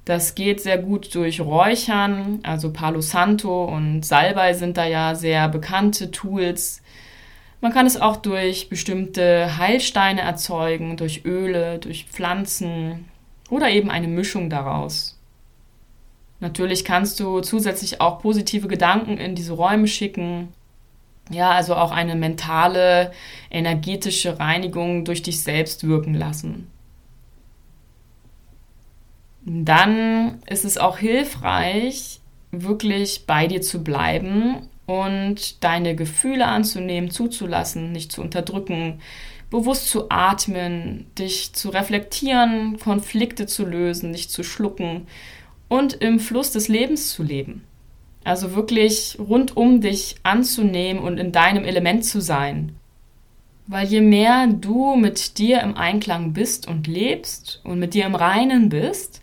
Das 0.04 0.34
geht 0.34 0.60
sehr 0.60 0.78
gut 0.78 1.14
durch 1.14 1.40
Räuchern, 1.40 2.40
also 2.42 2.72
Palo 2.72 3.00
Santo 3.00 3.64
und 3.64 4.04
Salbei 4.04 4.54
sind 4.54 4.76
da 4.76 4.86
ja 4.86 5.14
sehr 5.14 5.48
bekannte 5.48 6.10
Tools, 6.10 6.82
man 7.60 7.72
kann 7.72 7.86
es 7.86 8.00
auch 8.00 8.16
durch 8.16 8.68
bestimmte 8.68 9.56
Heilsteine 9.58 10.20
erzeugen, 10.20 10.96
durch 10.96 11.24
Öle, 11.24 11.78
durch 11.78 12.04
Pflanzen 12.04 13.06
oder 13.50 13.70
eben 13.70 13.90
eine 13.90 14.08
Mischung 14.08 14.50
daraus. 14.50 15.18
Natürlich 16.40 16.84
kannst 16.84 17.18
du 17.20 17.40
zusätzlich 17.40 18.00
auch 18.00 18.20
positive 18.20 18.68
Gedanken 18.68 19.18
in 19.18 19.34
diese 19.34 19.54
Räume 19.54 19.88
schicken. 19.88 20.48
Ja, 21.30 21.50
also 21.50 21.74
auch 21.74 21.90
eine 21.90 22.14
mentale, 22.14 23.12
energetische 23.50 24.38
Reinigung 24.38 25.04
durch 25.04 25.22
dich 25.22 25.42
selbst 25.42 25.86
wirken 25.86 26.14
lassen. 26.14 26.70
Dann 29.44 30.42
ist 30.46 30.64
es 30.64 30.76
auch 30.76 30.98
hilfreich, 30.98 32.20
wirklich 32.50 33.26
bei 33.26 33.46
dir 33.46 33.62
zu 33.62 33.82
bleiben 33.82 34.68
und 34.86 35.62
deine 35.64 35.96
Gefühle 35.96 36.46
anzunehmen, 36.46 37.10
zuzulassen, 37.10 37.92
nicht 37.92 38.12
zu 38.12 38.22
unterdrücken, 38.22 39.00
bewusst 39.50 39.88
zu 39.88 40.10
atmen, 40.10 41.06
dich 41.18 41.52
zu 41.52 41.68
reflektieren, 41.70 42.78
Konflikte 42.78 43.46
zu 43.46 43.64
lösen, 43.64 44.10
nicht 44.10 44.30
zu 44.30 44.42
schlucken 44.42 45.06
und 45.68 45.94
im 45.94 46.18
Fluss 46.18 46.50
des 46.50 46.68
Lebens 46.68 47.12
zu 47.12 47.22
leben. 47.22 47.64
Also 48.24 48.56
wirklich 48.56 49.16
rund 49.20 49.56
um 49.56 49.80
dich 49.80 50.16
anzunehmen 50.24 51.02
und 51.02 51.18
in 51.18 51.30
deinem 51.30 51.64
Element 51.64 52.04
zu 52.04 52.20
sein. 52.20 52.74
Weil 53.68 53.86
je 53.86 54.00
mehr 54.00 54.48
du 54.48 54.96
mit 54.96 55.38
dir 55.38 55.60
im 55.60 55.76
Einklang 55.76 56.32
bist 56.32 56.66
und 56.66 56.86
lebst 56.86 57.60
und 57.64 57.78
mit 57.78 57.94
dir 57.94 58.04
im 58.04 58.14
Reinen 58.14 58.68
bist, 58.68 59.22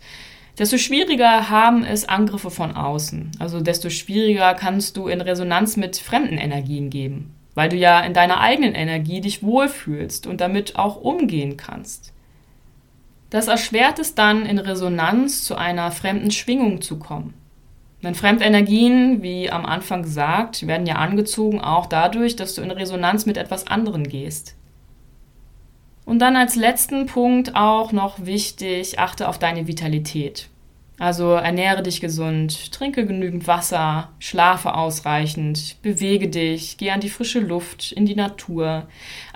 desto 0.58 0.78
schwieriger 0.78 1.50
haben 1.50 1.84
es 1.84 2.08
Angriffe 2.08 2.50
von 2.50 2.76
außen. 2.76 3.32
Also 3.38 3.60
desto 3.60 3.90
schwieriger 3.90 4.54
kannst 4.54 4.96
du 4.96 5.08
in 5.08 5.20
Resonanz 5.20 5.76
mit 5.76 5.96
fremden 5.96 6.38
Energien 6.38 6.88
geben, 6.90 7.33
weil 7.54 7.68
du 7.68 7.76
ja 7.76 8.00
in 8.00 8.14
deiner 8.14 8.40
eigenen 8.40 8.74
Energie 8.74 9.20
dich 9.20 9.42
wohlfühlst 9.42 10.26
und 10.26 10.40
damit 10.40 10.76
auch 10.76 10.96
umgehen 10.96 11.56
kannst. 11.56 12.12
Das 13.30 13.48
erschwert 13.48 13.98
es 13.98 14.14
dann, 14.14 14.46
in 14.46 14.58
Resonanz 14.58 15.44
zu 15.44 15.56
einer 15.56 15.90
fremden 15.90 16.30
Schwingung 16.30 16.80
zu 16.80 16.98
kommen. 16.98 17.34
Denn 18.02 18.14
Fremdenergien, 18.14 19.22
wie 19.22 19.50
am 19.50 19.64
Anfang 19.64 20.02
gesagt, 20.02 20.66
werden 20.66 20.86
ja 20.86 20.96
angezogen 20.96 21.60
auch 21.60 21.86
dadurch, 21.86 22.36
dass 22.36 22.54
du 22.54 22.62
in 22.62 22.70
Resonanz 22.70 23.24
mit 23.24 23.38
etwas 23.38 23.66
anderem 23.66 24.04
gehst. 24.04 24.54
Und 26.04 26.18
dann 26.18 26.36
als 26.36 26.54
letzten 26.54 27.06
Punkt 27.06 27.56
auch 27.56 27.92
noch 27.92 28.26
wichtig, 28.26 28.98
achte 28.98 29.26
auf 29.26 29.38
deine 29.38 29.66
Vitalität. 29.66 30.48
Also 30.98 31.32
ernähre 31.32 31.82
dich 31.82 32.00
gesund, 32.00 32.70
trinke 32.70 33.04
genügend 33.04 33.48
Wasser, 33.48 34.10
schlafe 34.20 34.74
ausreichend, 34.74 35.76
bewege 35.82 36.28
dich, 36.28 36.76
geh 36.76 36.92
an 36.92 37.00
die 37.00 37.08
frische 37.08 37.40
Luft, 37.40 37.90
in 37.90 38.06
die 38.06 38.14
Natur. 38.14 38.86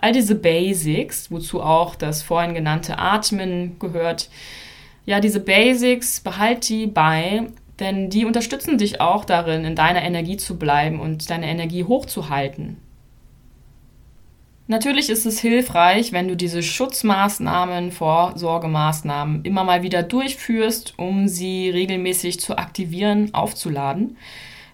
All 0.01 0.13
diese 0.13 0.37
Basics, 0.37 1.33
wozu 1.33 1.61
auch 1.61 1.97
das 1.97 2.23
vorhin 2.23 2.55
genannte 2.55 2.99
Atmen 2.99 3.77
gehört. 3.81 4.31
Ja, 5.05 5.19
diese 5.19 5.41
Basics, 5.41 6.21
behalt 6.21 6.69
die 6.69 6.87
bei, 6.87 7.49
denn 7.81 8.09
die 8.09 8.25
unterstützen 8.25 8.79
dich 8.79 9.01
auch 9.01 9.25
darin, 9.25 9.65
in 9.65 9.75
deiner 9.75 10.03
Energie 10.03 10.37
zu 10.37 10.59
bleiben 10.59 11.01
und 11.01 11.29
deine 11.29 11.47
Energie 11.47 11.83
hochzuhalten. 11.83 12.77
Natürlich 14.71 15.09
ist 15.09 15.25
es 15.25 15.41
hilfreich, 15.41 16.13
wenn 16.13 16.29
du 16.29 16.37
diese 16.37 16.63
Schutzmaßnahmen, 16.63 17.91
Vorsorgemaßnahmen 17.91 19.43
immer 19.45 19.65
mal 19.65 19.83
wieder 19.83 20.03
durchführst, 20.03 20.93
um 20.99 21.27
sie 21.27 21.71
regelmäßig 21.71 22.39
zu 22.39 22.59
aktivieren, 22.59 23.33
aufzuladen. 23.33 24.19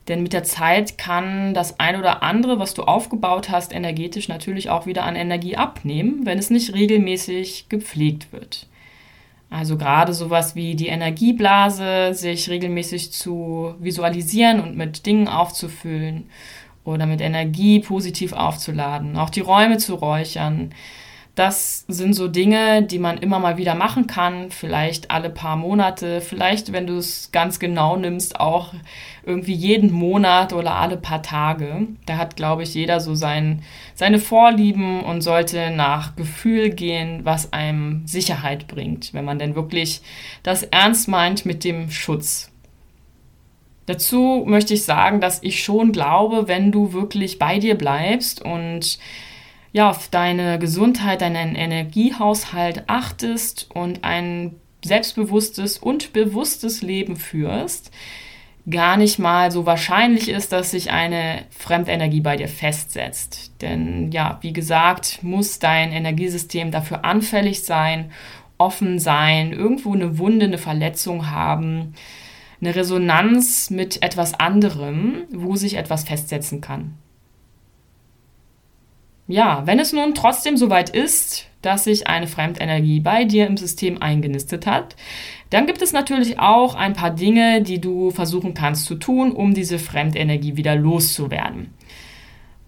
Denn 0.09 0.25
mit 0.25 0.33
der 0.33 0.43
Zeit 0.43 0.99
kann 0.99 1.55
das 1.55 1.79
ein 1.79 1.97
oder 1.97 2.25
andere, 2.25 2.59
was 2.59 2.75
du 2.75 2.83
aufgebaut 2.83 3.51
hast, 3.51 3.73
energetisch 3.73 4.27
natürlich 4.27 4.69
auch 4.69 4.85
wieder 4.85 5.05
an 5.05 5.15
Energie 5.15 5.57
abnehmen, 5.57 6.27
wenn 6.27 6.41
es 6.41 6.51
nicht 6.51 6.75
regelmäßig 6.75 7.67
gepflegt 7.69 8.33
wird. 8.33 8.67
Also 9.49 9.79
gerade 9.79 10.13
sowas 10.13 10.57
wie 10.57 10.75
die 10.75 10.89
Energieblase, 10.89 12.15
sich 12.15 12.51
regelmäßig 12.51 13.13
zu 13.13 13.77
visualisieren 13.79 14.59
und 14.59 14.77
mit 14.77 15.07
Dingen 15.07 15.29
aufzufüllen 15.29 16.29
oder 16.85 17.07
mit 17.07 17.21
Energie 17.21 17.81
positiv 17.81 18.33
aufzuladen, 18.33 19.17
auch 19.17 19.31
die 19.31 19.41
Räume 19.41 19.79
zu 19.79 19.95
räuchern, 19.95 20.71
Das 21.37 21.85
sind 21.89 22.15
so 22.15 22.29
Dinge, 22.29 22.85
die 22.85 23.01
man 23.01 23.19
immer 23.19 23.41
mal 23.41 23.57
wieder 23.57 23.75
machen 23.75 24.07
kann, 24.07 24.53
vielleicht 24.53 25.11
alle 25.11 25.31
paar 25.31 25.57
Monate, 25.57 26.21
vielleicht, 26.21 26.71
wenn 26.73 26.87
du 26.87 26.97
es 26.97 27.33
ganz 27.33 27.59
genau 27.59 27.97
nimmst, 27.97 28.39
auch 28.39 28.73
irgendwie 29.25 29.53
jeden 29.55 29.91
Monat 29.91 30.53
oder 30.53 30.77
alle 30.77 30.97
paar 30.97 31.23
Tage. 31.23 31.89
Da 32.07 32.19
hat, 32.19 32.37
glaube 32.37 32.63
ich, 32.63 32.75
jeder 32.75 33.01
so 33.01 33.17
sein, 33.17 33.63
seine 33.95 34.21
Vorlieben 34.21 35.03
und 35.03 35.23
sollte 35.23 35.73
nach 35.73 36.15
Gefühl 36.15 36.71
gehen, 36.71 37.25
was 37.25 37.53
einem 37.53 38.07
Sicherheit 38.07 38.69
bringt, 38.69 39.13
wenn 39.13 39.25
man 39.25 39.41
denn 39.41 39.57
wirklich 39.57 40.03
das 40.45 40.63
ernst 40.63 41.09
meint 41.09 41.45
mit 41.45 41.65
dem 41.65 41.91
Schutz. 41.91 42.54
Dazu 43.87 44.45
möchte 44.47 44.75
ich 44.75 44.85
sagen, 44.85 45.21
dass 45.21 45.43
ich 45.43 45.63
schon 45.63 45.93
glaube, 45.93 46.49
wenn 46.49 46.73
du 46.73 46.93
wirklich 46.93 47.39
bei 47.39 47.59
dir 47.59 47.77
bleibst 47.77 48.43
und 48.43 48.99
ja, 49.73 49.91
auf 49.91 50.09
deine 50.09 50.59
Gesundheit, 50.59 51.21
deinen 51.21 51.57
Energiehaushalt 51.57 52.85
achtest 52.87 53.69
und 53.75 54.05
ein 54.05 54.55
selbstbewusstes 54.85 55.79
und 55.79 56.13
bewusstes 56.13 56.81
Leben 56.81 57.17
führst, 57.17 57.91
gar 58.71 58.97
nicht 58.97 59.19
mal 59.19 59.51
so 59.51 59.67
wahrscheinlich 59.67 60.29
ist, 60.29 60.53
dass 60.53 60.71
sich 60.71 60.91
eine 60.91 61.45
Fremdenergie 61.51 62.21
bei 62.21 62.37
dir 62.37 62.49
festsetzt. 62.49 63.53
Denn 63.61 64.11
ja, 64.13 64.39
wie 64.41 64.53
gesagt, 64.53 65.23
muss 65.23 65.59
dein 65.59 65.93
Energiesystem 65.93 66.71
dafür 66.71 67.05
anfällig 67.05 67.65
sein, 67.65 68.13
offen 68.57 68.99
sein, 68.99 69.53
irgendwo 69.53 69.93
eine 69.93 70.19
Wunde, 70.19 70.47
eine 70.47 70.59
Verletzung 70.59 71.31
haben, 71.31 71.95
eine 72.65 72.75
Resonanz 72.75 73.71
mit 73.71 74.03
etwas 74.03 74.35
anderem, 74.41 75.25
wo 75.31 75.55
sich 75.55 75.77
etwas 75.77 76.05
festsetzen 76.05 76.61
kann. 76.61 76.95
Ja, 79.27 79.67
wenn 79.67 79.79
es 79.79 79.93
nun 79.93 80.15
trotzdem 80.15 80.57
soweit 80.57 80.91
ist, 80.91 81.47
dass 81.63 81.85
sich 81.85 82.07
eine 82.09 82.27
Fremdenergie 82.27 83.01
bei 83.01 83.25
dir 83.25 83.47
im 83.47 83.57
System 83.57 84.01
eingenistet 84.03 84.67
hat, 84.67 84.97
dann 85.51 85.67
gibt 85.67 85.83
es 85.83 85.93
natürlich 85.93 86.39
auch 86.39 86.75
ein 86.75 86.93
paar 86.93 87.11
Dinge, 87.11 87.63
die 87.63 87.81
du 87.81 88.11
versuchen 88.11 88.55
kannst 88.55 88.85
zu 88.87 88.97
tun, 88.97 89.33
um 89.33 89.55
diese 89.55 89.79
Fremdenergie 89.79 90.57
wieder 90.57 90.75
loszuwerden. 90.75 91.73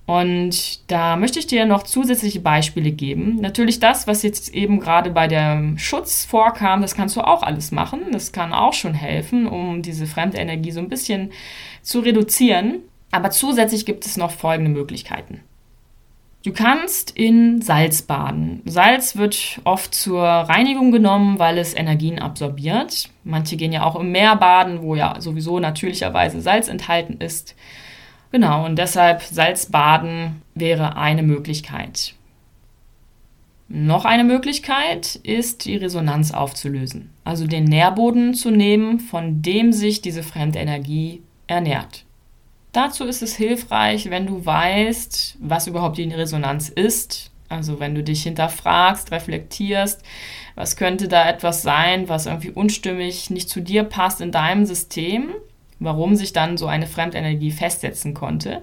Und 0.07 0.89
da 0.89 1.17
möchte 1.17 1.41
ich 1.41 1.49
dir 1.49 1.67
noch 1.67 1.83
zusätzliche 1.83 2.39
Beispiele 2.39 2.93
geben. 2.93 3.39
Natürlich 3.41 3.81
das, 3.81 4.07
was 4.07 4.23
jetzt 4.23 4.55
eben 4.55 4.79
gerade 4.79 5.11
bei 5.11 5.27
dem 5.27 5.79
Schutz 5.79 6.25
vorkam, 6.25 6.81
das 6.81 6.95
kannst 6.95 7.17
du 7.17 7.23
auch 7.23 7.43
alles 7.43 7.73
machen. 7.73 8.13
Das 8.13 8.31
kann 8.31 8.53
auch 8.53 8.73
schon 8.73 8.95
helfen, 8.95 9.49
um 9.49 9.83
diese 9.83 10.07
Fremdenergie 10.07 10.71
so 10.71 10.79
ein 10.79 10.89
bisschen 10.89 11.33
zu 11.83 11.99
reduzieren. 12.01 12.83
Aber 13.11 13.31
zusätzlich 13.31 13.85
gibt 13.85 14.07
es 14.07 14.17
noch 14.17 14.31
folgende 14.31 14.71
Möglichkeiten. 14.71 15.41
Du 16.45 16.53
kannst 16.53 17.11
in 17.11 17.61
Salz 17.61 18.03
baden. 18.03 18.63
Salz 18.65 19.17
wird 19.17 19.61
oft 19.65 19.93
zur 19.93 20.23
Reinigung 20.23 20.93
genommen, 20.93 21.41
weil 21.41 21.59
es 21.59 21.75
Energien 21.75 22.21
absorbiert. 22.21 23.11
Manche 23.25 23.57
gehen 23.57 23.73
ja 23.73 23.83
auch 23.83 23.97
im 23.97 24.13
Meer 24.13 24.37
baden, 24.37 24.83
wo 24.83 24.95
ja 24.95 25.21
sowieso 25.21 25.59
natürlicherweise 25.59 26.41
Salz 26.41 26.69
enthalten 26.69 27.17
ist. 27.19 27.57
Genau, 28.33 28.65
und 28.65 28.77
deshalb 28.77 29.23
Salzbaden 29.23 30.43
wäre 30.55 30.97
eine 30.97 31.23
Möglichkeit. 31.23 32.15
Noch 33.69 34.05
eine 34.05 34.25
Möglichkeit 34.25 35.17
ist, 35.17 35.65
die 35.65 35.77
Resonanz 35.77 36.33
aufzulösen, 36.33 37.11
also 37.25 37.47
den 37.47 37.65
Nährboden 37.65 38.35
zu 38.35 38.51
nehmen, 38.51 39.01
von 39.01 39.43
dem 39.43 39.73
sich 39.73 40.01
diese 40.01 40.23
fremde 40.23 40.61
Energie 40.61 41.23
ernährt. 41.49 42.05
Dazu 42.71 43.05
ist 43.05 43.23
es 43.23 43.35
hilfreich, 43.35 44.11
wenn 44.11 44.27
du 44.27 44.45
weißt, 44.45 45.39
was 45.41 45.67
überhaupt 45.67 45.99
die 45.99 46.05
Resonanz 46.05 46.69
ist. 46.69 47.31
Also 47.49 47.81
wenn 47.81 47.95
du 47.95 48.03
dich 48.03 48.23
hinterfragst, 48.25 49.13
reflektierst, 49.13 50.03
was 50.57 50.77
könnte 50.77 51.09
da 51.09 51.29
etwas 51.29 51.63
sein, 51.63 52.09
was 52.09 52.27
irgendwie 52.27 52.51
unstimmig 52.51 53.31
nicht 53.31 53.49
zu 53.49 53.61
dir 53.61 53.85
passt 53.85 54.21
in 54.21 54.31
deinem 54.31 54.67
System, 54.67 55.31
warum 55.79 56.17
sich 56.17 56.33
dann 56.33 56.57
so 56.57 56.67
eine 56.67 56.87
Fremdenergie 56.87 57.51
festsetzen 57.51 58.15
konnte. 58.15 58.63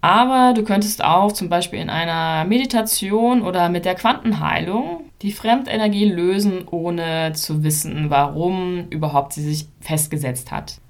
Aber 0.00 0.52
du 0.54 0.62
könntest 0.62 1.02
auch 1.02 1.32
zum 1.32 1.48
Beispiel 1.48 1.80
in 1.80 1.90
einer 1.90 2.44
Meditation 2.44 3.42
oder 3.42 3.68
mit 3.68 3.84
der 3.84 3.96
Quantenheilung 3.96 5.00
die 5.22 5.32
Fremdenergie 5.32 6.04
lösen, 6.04 6.68
ohne 6.70 7.32
zu 7.32 7.64
wissen, 7.64 8.10
warum 8.10 8.86
überhaupt 8.90 9.32
sie 9.32 9.42
sich 9.42 9.66
festgesetzt 9.80 10.52
hat. 10.52 10.80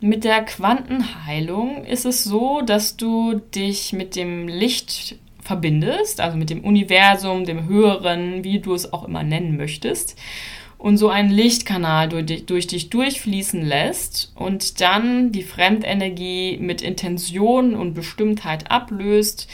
Mit 0.00 0.24
der 0.24 0.44
Quantenheilung 0.44 1.84
ist 1.84 2.04
es 2.04 2.24
so, 2.24 2.62
dass 2.62 2.96
du 2.96 3.34
dich 3.54 3.92
mit 3.92 4.16
dem 4.16 4.48
Licht 4.48 5.18
verbindest, 5.40 6.20
also 6.20 6.36
mit 6.36 6.50
dem 6.50 6.64
Universum, 6.64 7.44
dem 7.44 7.66
Höheren, 7.66 8.44
wie 8.44 8.58
du 8.58 8.74
es 8.74 8.92
auch 8.92 9.04
immer 9.04 9.22
nennen 9.22 9.56
möchtest, 9.56 10.18
und 10.86 10.98
so 10.98 11.08
einen 11.08 11.30
Lichtkanal 11.30 12.08
durch, 12.08 12.46
durch 12.46 12.68
dich 12.68 12.90
durchfließen 12.90 13.60
lässt 13.60 14.30
und 14.36 14.80
dann 14.80 15.32
die 15.32 15.42
Fremdenergie 15.42 16.58
mit 16.58 16.80
Intention 16.80 17.74
und 17.74 17.94
Bestimmtheit 17.94 18.70
ablöst, 18.70 19.48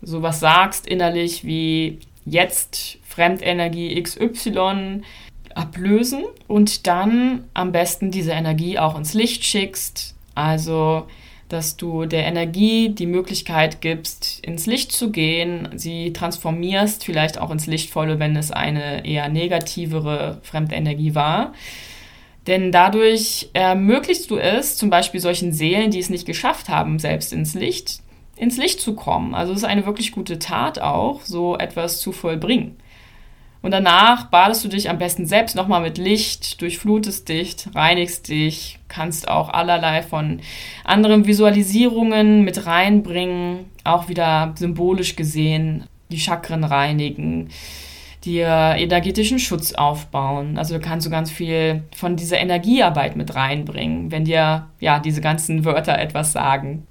so 0.00 0.22
was 0.22 0.38
sagst 0.38 0.86
innerlich 0.86 1.44
wie 1.44 1.98
jetzt 2.24 2.98
Fremdenergie 3.02 4.00
XY 4.00 5.02
ablösen 5.56 6.22
und 6.46 6.86
dann 6.86 7.42
am 7.52 7.72
besten 7.72 8.12
diese 8.12 8.30
Energie 8.30 8.78
auch 8.78 8.96
ins 8.96 9.12
Licht 9.12 9.44
schickst. 9.44 10.14
Also, 10.36 11.08
dass 11.50 11.76
du 11.76 12.06
der 12.06 12.24
Energie 12.24 12.90
die 12.90 13.06
Möglichkeit 13.06 13.80
gibst, 13.80 14.40
ins 14.46 14.66
Licht 14.66 14.92
zu 14.92 15.10
gehen, 15.10 15.68
sie 15.74 16.12
transformierst, 16.12 17.04
vielleicht 17.04 17.38
auch 17.38 17.50
ins 17.50 17.66
Lichtvolle, 17.66 18.18
wenn 18.18 18.36
es 18.36 18.52
eine 18.52 19.04
eher 19.04 19.28
negativere 19.28 20.38
Fremdenergie 20.42 21.14
war. 21.14 21.52
Denn 22.46 22.72
dadurch 22.72 23.50
ermöglichst 23.52 24.30
du 24.30 24.38
es, 24.38 24.76
zum 24.76 24.90
Beispiel 24.90 25.20
solchen 25.20 25.52
Seelen, 25.52 25.90
die 25.90 25.98
es 25.98 26.08
nicht 26.08 26.24
geschafft 26.24 26.68
haben, 26.68 26.98
selbst 26.98 27.32
ins 27.32 27.54
Licht, 27.54 28.00
ins 28.36 28.56
Licht 28.56 28.80
zu 28.80 28.94
kommen. 28.94 29.34
Also 29.34 29.52
es 29.52 29.58
ist 29.58 29.64
eine 29.64 29.86
wirklich 29.86 30.12
gute 30.12 30.38
Tat 30.38 30.80
auch, 30.80 31.22
so 31.22 31.58
etwas 31.58 32.00
zu 32.00 32.12
vollbringen. 32.12 32.76
Und 33.62 33.72
danach 33.72 34.26
badest 34.26 34.64
du 34.64 34.68
dich 34.68 34.88
am 34.88 34.98
besten 34.98 35.26
selbst 35.26 35.54
nochmal 35.54 35.82
mit 35.82 35.98
Licht, 35.98 36.62
durchflutest 36.62 37.28
dich, 37.28 37.56
reinigst 37.74 38.28
dich, 38.28 38.78
kannst 38.88 39.28
auch 39.28 39.50
allerlei 39.50 40.02
von 40.02 40.40
anderen 40.84 41.26
Visualisierungen 41.26 42.42
mit 42.42 42.66
reinbringen, 42.66 43.66
auch 43.84 44.08
wieder 44.08 44.54
symbolisch 44.56 45.14
gesehen, 45.14 45.84
die 46.10 46.18
Chakren 46.18 46.64
reinigen, 46.64 47.50
dir 48.24 48.74
energetischen 48.78 49.38
Schutz 49.38 49.74
aufbauen. 49.74 50.56
Also 50.56 50.74
du 50.74 50.80
kannst 50.80 51.04
so 51.04 51.10
ganz 51.10 51.30
viel 51.30 51.84
von 51.94 52.16
dieser 52.16 52.38
Energiearbeit 52.38 53.14
mit 53.14 53.34
reinbringen, 53.34 54.10
wenn 54.10 54.24
dir 54.24 54.68
ja 54.80 54.98
diese 54.98 55.20
ganzen 55.20 55.66
Wörter 55.66 55.98
etwas 55.98 56.32
sagen. 56.32 56.86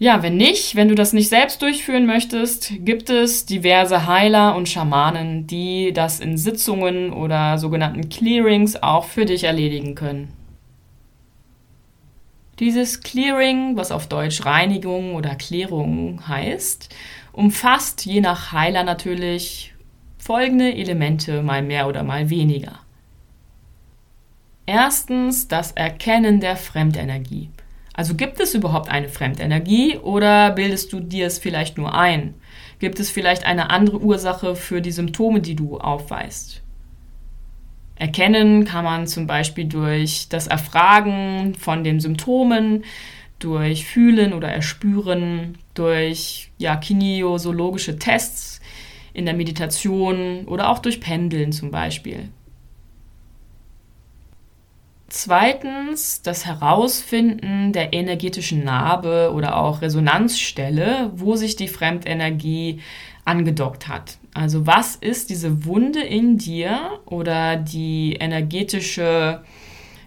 Ja, 0.00 0.22
wenn 0.22 0.36
nicht, 0.36 0.76
wenn 0.76 0.88
du 0.88 0.94
das 0.94 1.12
nicht 1.12 1.28
selbst 1.28 1.60
durchführen 1.60 2.06
möchtest, 2.06 2.72
gibt 2.84 3.10
es 3.10 3.46
diverse 3.46 4.06
Heiler 4.06 4.54
und 4.54 4.68
Schamanen, 4.68 5.48
die 5.48 5.92
das 5.92 6.20
in 6.20 6.38
Sitzungen 6.38 7.12
oder 7.12 7.58
sogenannten 7.58 8.08
Clearings 8.08 8.80
auch 8.80 9.04
für 9.04 9.24
dich 9.24 9.42
erledigen 9.42 9.96
können. 9.96 10.32
Dieses 12.60 13.00
Clearing, 13.00 13.76
was 13.76 13.90
auf 13.90 14.08
Deutsch 14.08 14.44
Reinigung 14.44 15.16
oder 15.16 15.34
Klärung 15.34 16.28
heißt, 16.28 16.94
umfasst 17.32 18.06
je 18.06 18.20
nach 18.20 18.52
Heiler 18.52 18.84
natürlich 18.84 19.74
folgende 20.16 20.74
Elemente, 20.74 21.42
mal 21.42 21.62
mehr 21.62 21.88
oder 21.88 22.04
mal 22.04 22.30
weniger. 22.30 22.80
Erstens 24.66 25.48
das 25.48 25.72
Erkennen 25.72 26.40
der 26.40 26.56
Fremdenergie. 26.56 27.48
Also 27.98 28.14
gibt 28.14 28.38
es 28.38 28.54
überhaupt 28.54 28.90
eine 28.90 29.08
Fremdenergie 29.08 29.96
oder 29.96 30.52
bildest 30.52 30.92
du 30.92 31.00
dir 31.00 31.26
es 31.26 31.40
vielleicht 31.40 31.78
nur 31.78 31.98
ein? 31.98 32.34
Gibt 32.78 33.00
es 33.00 33.10
vielleicht 33.10 33.44
eine 33.44 33.70
andere 33.70 33.98
Ursache 33.98 34.54
für 34.54 34.80
die 34.80 34.92
Symptome, 34.92 35.40
die 35.40 35.56
du 35.56 35.78
aufweist? 35.78 36.62
Erkennen 37.96 38.64
kann 38.64 38.84
man 38.84 39.08
zum 39.08 39.26
Beispiel 39.26 39.64
durch 39.64 40.28
das 40.28 40.46
Erfragen 40.46 41.56
von 41.58 41.82
den 41.82 41.98
Symptomen, 41.98 42.84
durch 43.40 43.84
Fühlen 43.84 44.32
oder 44.32 44.46
Erspüren, 44.46 45.58
durch 45.74 46.52
ja, 46.56 46.76
kinesiologische 46.76 47.98
Tests 47.98 48.60
in 49.12 49.24
der 49.24 49.34
Meditation 49.34 50.44
oder 50.44 50.70
auch 50.70 50.78
durch 50.78 51.00
Pendeln 51.00 51.50
zum 51.50 51.72
Beispiel. 51.72 52.28
Zweitens 55.10 56.20
das 56.20 56.44
Herausfinden 56.44 57.72
der 57.72 57.94
energetischen 57.94 58.62
Narbe 58.62 59.32
oder 59.34 59.56
auch 59.56 59.80
Resonanzstelle, 59.80 61.10
wo 61.14 61.34
sich 61.34 61.56
die 61.56 61.68
Fremdenergie 61.68 62.80
angedockt 63.24 63.88
hat. 63.88 64.18
Also 64.34 64.66
was 64.66 64.96
ist 64.96 65.30
diese 65.30 65.64
Wunde 65.64 66.00
in 66.00 66.36
dir 66.36 67.00
oder 67.06 67.56
die 67.56 68.16
energetische, 68.20 69.42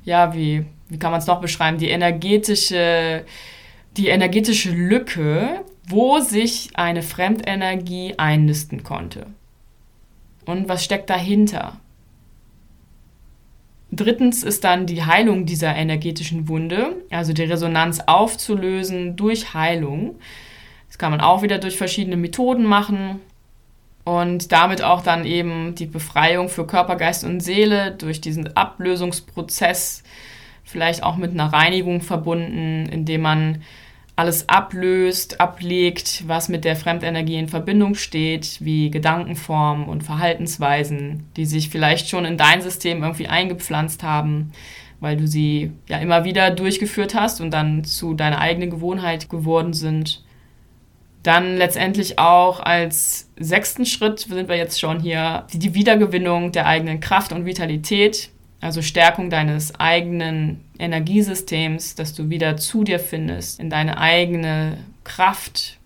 ja, 0.04 0.36
wie, 0.36 0.66
wie 0.90 1.00
kann 1.00 1.12
man 1.12 1.20
es 1.20 1.28
noch 1.28 1.42
beschreiben, 1.42 1.80
die 1.80 1.90
energetische, 1.90 3.26
die 3.98 4.10
energetische 4.10 4.70
Lücke, 4.70 5.66
wo 5.88 6.20
sich 6.20 6.70
eine 6.76 7.02
Fremdenergie 7.02 8.14
einnisten 8.18 8.84
konnte. 8.84 9.26
Und 10.46 10.70
was 10.70 10.84
steckt 10.84 11.10
dahinter? 11.10 11.80
Drittens 13.92 14.44
ist 14.44 14.64
dann 14.64 14.86
die 14.86 15.04
Heilung 15.04 15.46
dieser 15.46 15.76
energetischen 15.76 16.48
Wunde, 16.48 16.96
also 17.10 17.34
die 17.34 17.44
Resonanz 17.44 18.00
aufzulösen 18.06 19.18
durch 19.18 19.54
Heilung. 19.54 20.16
Das 20.88 20.98
kann 20.98 21.12
man 21.12 21.20
auch 21.20 21.42
wieder 21.42 21.58
durch 21.58 21.76
verschiedene 21.76 22.16
Methoden 22.16 22.64
machen 22.64 23.20
und 24.06 24.54
damit 24.54 24.82
auch 24.82 25.02
dann 25.04 25.26
eben 25.26 25.76
die 25.76 25.86
Befreiung 25.88 26.48
für 26.48 26.66
Körper, 26.66 26.96
Geist 26.96 27.26
und 27.26 27.42
Seele 27.42 27.92
durch 27.92 28.22
diesen 28.22 28.56
Ablösungsprozess, 28.56 30.04
vielleicht 30.64 31.04
auch 31.04 31.18
mit 31.18 31.32
einer 31.32 31.52
Reinigung 31.52 32.00
verbunden, 32.00 32.88
indem 32.90 33.22
man 33.22 33.62
alles 34.22 34.48
ablöst, 34.48 35.42
ablegt, 35.42 36.24
was 36.28 36.48
mit 36.48 36.64
der 36.64 36.76
Fremdenergie 36.76 37.38
in 37.38 37.48
Verbindung 37.48 37.96
steht, 37.96 38.58
wie 38.60 38.92
Gedankenformen 38.92 39.88
und 39.88 40.04
Verhaltensweisen, 40.04 41.26
die 41.36 41.46
sich 41.46 41.70
vielleicht 41.70 42.08
schon 42.08 42.26
in 42.26 42.38
dein 42.38 42.62
System 42.62 43.02
irgendwie 43.02 43.28
eingepflanzt 43.28 44.04
haben, 44.04 44.52
weil 45.00 45.18
du 45.18 45.26
sie 45.26 45.72
ja 45.90 45.98
immer 45.98 46.24
wieder 46.24 46.52
durchgeführt 46.52 47.16
hast 47.16 47.42
und 47.42 47.50
dann 47.50 47.84
zu 47.84 48.14
deiner 48.14 48.38
eigenen 48.38 48.70
Gewohnheit 48.70 49.28
geworden 49.28 49.74
sind. 49.74 50.24
Dann 51.24 51.58
letztendlich 51.58 52.20
auch 52.20 52.60
als 52.60 53.28
sechsten 53.40 53.88
Schritt 53.88 54.20
sind 54.20 54.50
wir 54.50 54.56
jetzt 54.56 54.80
schon 54.80 55.00
hier 55.00 55.48
die 55.52 55.74
Wiedergewinnung 55.74 56.52
der 56.52 56.68
eigenen 56.68 57.00
Kraft 57.00 57.34
und 57.34 57.46
Vitalität, 57.46 58.30
also 58.62 58.84
Stärkung 58.84 59.30
deines 59.30 59.80
eigenen 59.80 60.64
Energiesystems, 60.78 61.96
dass 61.96 62.14
du 62.14 62.30
wieder 62.30 62.58
zu 62.58 62.84
dir 62.84 63.00
findest, 63.00 63.60
in 63.60 63.70
deine 63.70 63.98
eigene 63.98 64.78
Kraft. 65.04 65.80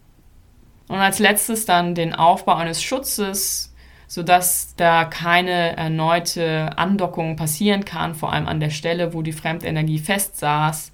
Und 0.87 0.97
als 0.97 1.19
letztes 1.19 1.65
dann 1.65 1.95
den 1.95 2.13
Aufbau 2.13 2.55
eines 2.55 2.83
Schutzes, 2.83 3.73
sodass 4.07 4.75
da 4.75 5.05
keine 5.05 5.75
erneute 5.77 6.77
Andockung 6.77 7.37
passieren 7.37 7.85
kann, 7.85 8.13
vor 8.13 8.33
allem 8.33 8.47
an 8.47 8.59
der 8.59 8.69
Stelle, 8.69 9.13
wo 9.13 9.21
die 9.21 9.33
Fremdenergie 9.33 9.99
fest 9.99 10.37
saß. 10.37 10.91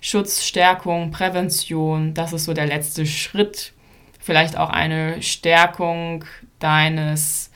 Schutz, 0.00 0.42
Stärkung, 0.44 1.10
Prävention, 1.10 2.14
das 2.14 2.32
ist 2.32 2.46
so 2.46 2.54
der 2.54 2.66
letzte 2.66 3.04
Schritt. 3.04 3.74
Vielleicht 4.18 4.56
auch 4.56 4.70
eine 4.70 5.22
Stärkung 5.22 6.24
deines 6.58 7.49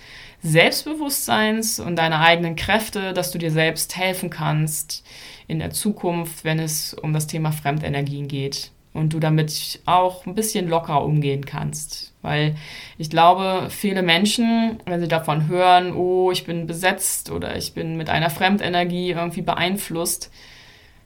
Selbstbewusstseins 0.44 1.80
und 1.80 1.96
deiner 1.96 2.20
eigenen 2.20 2.54
Kräfte, 2.54 3.14
dass 3.14 3.30
du 3.30 3.38
dir 3.38 3.50
selbst 3.50 3.96
helfen 3.96 4.28
kannst 4.28 5.02
in 5.48 5.58
der 5.58 5.70
Zukunft, 5.70 6.44
wenn 6.44 6.58
es 6.58 6.92
um 6.92 7.14
das 7.14 7.26
Thema 7.26 7.50
Fremdenergien 7.50 8.28
geht 8.28 8.70
und 8.92 9.14
du 9.14 9.20
damit 9.20 9.80
auch 9.86 10.26
ein 10.26 10.34
bisschen 10.34 10.68
lockerer 10.68 11.02
umgehen 11.02 11.46
kannst. 11.46 12.12
Weil 12.20 12.56
ich 12.98 13.08
glaube, 13.08 13.68
viele 13.70 14.02
Menschen, 14.02 14.80
wenn 14.84 15.00
sie 15.00 15.08
davon 15.08 15.48
hören, 15.48 15.94
oh, 15.94 16.30
ich 16.30 16.44
bin 16.44 16.66
besetzt 16.66 17.30
oder 17.30 17.56
ich 17.56 17.72
bin 17.72 17.96
mit 17.96 18.10
einer 18.10 18.28
Fremdenergie 18.28 19.12
irgendwie 19.12 19.42
beeinflusst, 19.42 20.30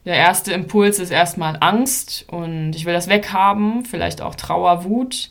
der 0.05 0.17
erste 0.17 0.53
Impuls 0.53 0.99
ist 0.99 1.11
erstmal 1.11 1.59
Angst 1.61 2.25
und 2.29 2.73
ich 2.75 2.87
will 2.87 2.95
das 2.95 3.09
weghaben, 3.09 3.85
vielleicht 3.85 4.21
auch 4.21 4.35
Trauer, 4.35 4.85
Wut 4.85 5.31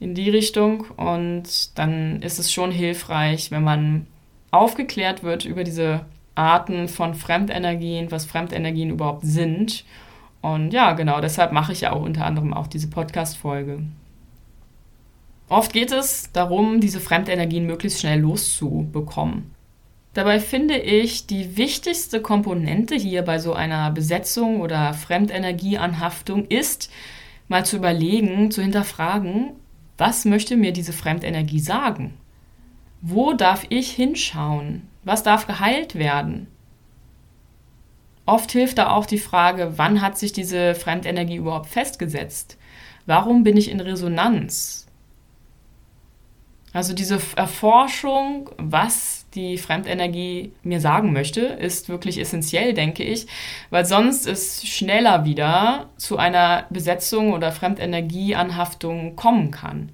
in 0.00 0.14
die 0.14 0.30
Richtung. 0.30 0.86
Und 0.96 1.78
dann 1.78 2.20
ist 2.22 2.38
es 2.38 2.52
schon 2.52 2.72
hilfreich, 2.72 3.50
wenn 3.50 3.62
man 3.62 4.06
aufgeklärt 4.50 5.22
wird 5.22 5.44
über 5.44 5.62
diese 5.62 6.04
Arten 6.34 6.88
von 6.88 7.14
Fremdenergien, 7.14 8.10
was 8.10 8.24
Fremdenergien 8.24 8.90
überhaupt 8.90 9.24
sind. 9.24 9.84
Und 10.40 10.72
ja, 10.72 10.92
genau, 10.94 11.20
deshalb 11.20 11.52
mache 11.52 11.72
ich 11.72 11.82
ja 11.82 11.92
auch 11.92 12.02
unter 12.02 12.24
anderem 12.24 12.54
auch 12.54 12.66
diese 12.66 12.88
Podcast-Folge. 12.88 13.82
Oft 15.48 15.72
geht 15.72 15.92
es 15.92 16.32
darum, 16.32 16.80
diese 16.80 17.00
Fremdenergien 17.00 17.66
möglichst 17.66 18.00
schnell 18.00 18.20
loszubekommen. 18.20 19.50
Dabei 20.14 20.40
finde 20.40 20.76
ich, 20.78 21.26
die 21.26 21.56
wichtigste 21.56 22.20
Komponente 22.20 22.96
hier 22.96 23.22
bei 23.22 23.38
so 23.38 23.52
einer 23.52 23.90
Besetzung 23.90 24.60
oder 24.60 24.92
Fremdenergieanhaftung 24.94 26.46
ist, 26.46 26.90
mal 27.48 27.64
zu 27.64 27.76
überlegen, 27.76 28.50
zu 28.50 28.62
hinterfragen, 28.62 29.50
was 30.00 30.24
möchte 30.24 30.56
mir 30.56 30.72
diese 30.72 30.94
Fremdenergie 30.94 31.60
sagen? 31.60 32.14
Wo 33.02 33.34
darf 33.34 33.66
ich 33.68 33.92
hinschauen? 33.92 34.88
Was 35.04 35.22
darf 35.22 35.46
geheilt 35.46 35.94
werden? 35.94 36.46
Oft 38.24 38.52
hilft 38.52 38.78
da 38.78 38.90
auch 38.90 39.06
die 39.06 39.18
Frage, 39.18 39.74
wann 39.76 40.00
hat 40.00 40.16
sich 40.18 40.32
diese 40.32 40.74
Fremdenergie 40.74 41.36
überhaupt 41.36 41.68
festgesetzt? 41.68 42.56
Warum 43.04 43.42
bin 43.42 43.56
ich 43.56 43.70
in 43.70 43.80
Resonanz? 43.80 44.86
Also 46.72 46.94
diese 46.94 47.20
Erforschung, 47.36 48.50
was 48.56 49.19
die 49.34 49.58
Fremdenergie 49.58 50.52
mir 50.62 50.80
sagen 50.80 51.12
möchte, 51.12 51.40
ist 51.40 51.88
wirklich 51.88 52.18
essentiell, 52.18 52.74
denke 52.74 53.04
ich, 53.04 53.26
weil 53.70 53.84
sonst 53.84 54.26
es 54.26 54.66
schneller 54.66 55.24
wieder 55.24 55.90
zu 55.96 56.16
einer 56.16 56.66
Besetzung 56.70 57.32
oder 57.32 57.52
Fremdenergieanhaftung 57.52 59.16
kommen 59.16 59.50
kann, 59.50 59.90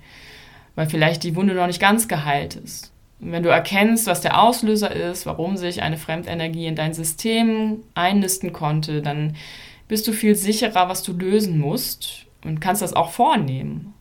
weil 0.74 0.88
vielleicht 0.88 1.22
die 1.22 1.36
Wunde 1.36 1.54
noch 1.54 1.66
nicht 1.66 1.80
ganz 1.80 2.08
geheilt 2.08 2.54
ist. 2.56 2.92
Wenn 3.18 3.42
du 3.42 3.48
erkennst, 3.48 4.06
was 4.06 4.20
der 4.20 4.42
Auslöser 4.42 4.94
ist, 4.94 5.26
warum 5.26 5.56
sich 5.56 5.82
eine 5.82 5.96
Fremdenergie 5.96 6.66
in 6.66 6.76
dein 6.76 6.92
System 6.92 7.82
einnisten 7.94 8.52
konnte, 8.52 9.00
dann 9.00 9.36
bist 9.88 10.06
du 10.06 10.12
viel 10.12 10.34
sicherer, 10.34 10.88
was 10.88 11.02
du 11.02 11.12
lösen 11.12 11.58
musst 11.58 12.26
und 12.44 12.60
kannst 12.60 12.82
das 12.82 12.92
auch 12.92 13.10
vornehmen. 13.10 13.94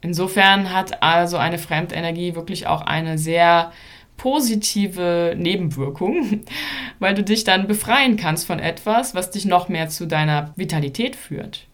Insofern 0.00 0.72
hat 0.72 1.02
also 1.02 1.38
eine 1.38 1.58
Fremdenergie 1.58 2.34
wirklich 2.34 2.66
auch 2.66 2.82
eine 2.82 3.16
sehr 3.16 3.72
positive 4.16 5.34
Nebenwirkung, 5.36 6.40
weil 6.98 7.14
du 7.14 7.22
dich 7.22 7.44
dann 7.44 7.66
befreien 7.66 8.16
kannst 8.16 8.46
von 8.46 8.58
etwas, 8.58 9.14
was 9.14 9.30
dich 9.30 9.44
noch 9.44 9.68
mehr 9.68 9.88
zu 9.88 10.06
deiner 10.06 10.52
Vitalität 10.56 11.16
führt. 11.16 11.66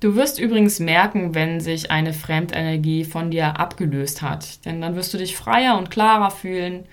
Du 0.00 0.16
wirst 0.16 0.38
übrigens 0.38 0.80
merken, 0.80 1.34
wenn 1.34 1.60
sich 1.60 1.90
eine 1.90 2.12
Fremdenergie 2.12 3.04
von 3.04 3.30
dir 3.30 3.58
abgelöst 3.58 4.20
hat, 4.20 4.64
denn 4.66 4.80
dann 4.80 4.96
wirst 4.96 5.14
du 5.14 5.18
dich 5.18 5.36
freier 5.36 5.78
und 5.78 5.90
klarer 5.90 6.30
fühlen, 6.30 6.84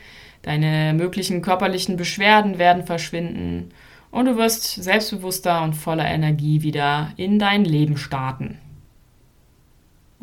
deine 0.44 0.94
möglichen 0.94 1.42
körperlichen 1.42 1.98
Beschwerden 1.98 2.58
werden 2.58 2.86
verschwinden 2.86 3.74
und 4.12 4.26
du 4.26 4.38
wirst 4.38 4.82
selbstbewusster 4.82 5.64
und 5.64 5.74
voller 5.74 6.06
Energie 6.06 6.62
wieder 6.62 7.12
in 7.18 7.40
dein 7.40 7.66
Leben 7.66 7.98
starten. 7.98 8.60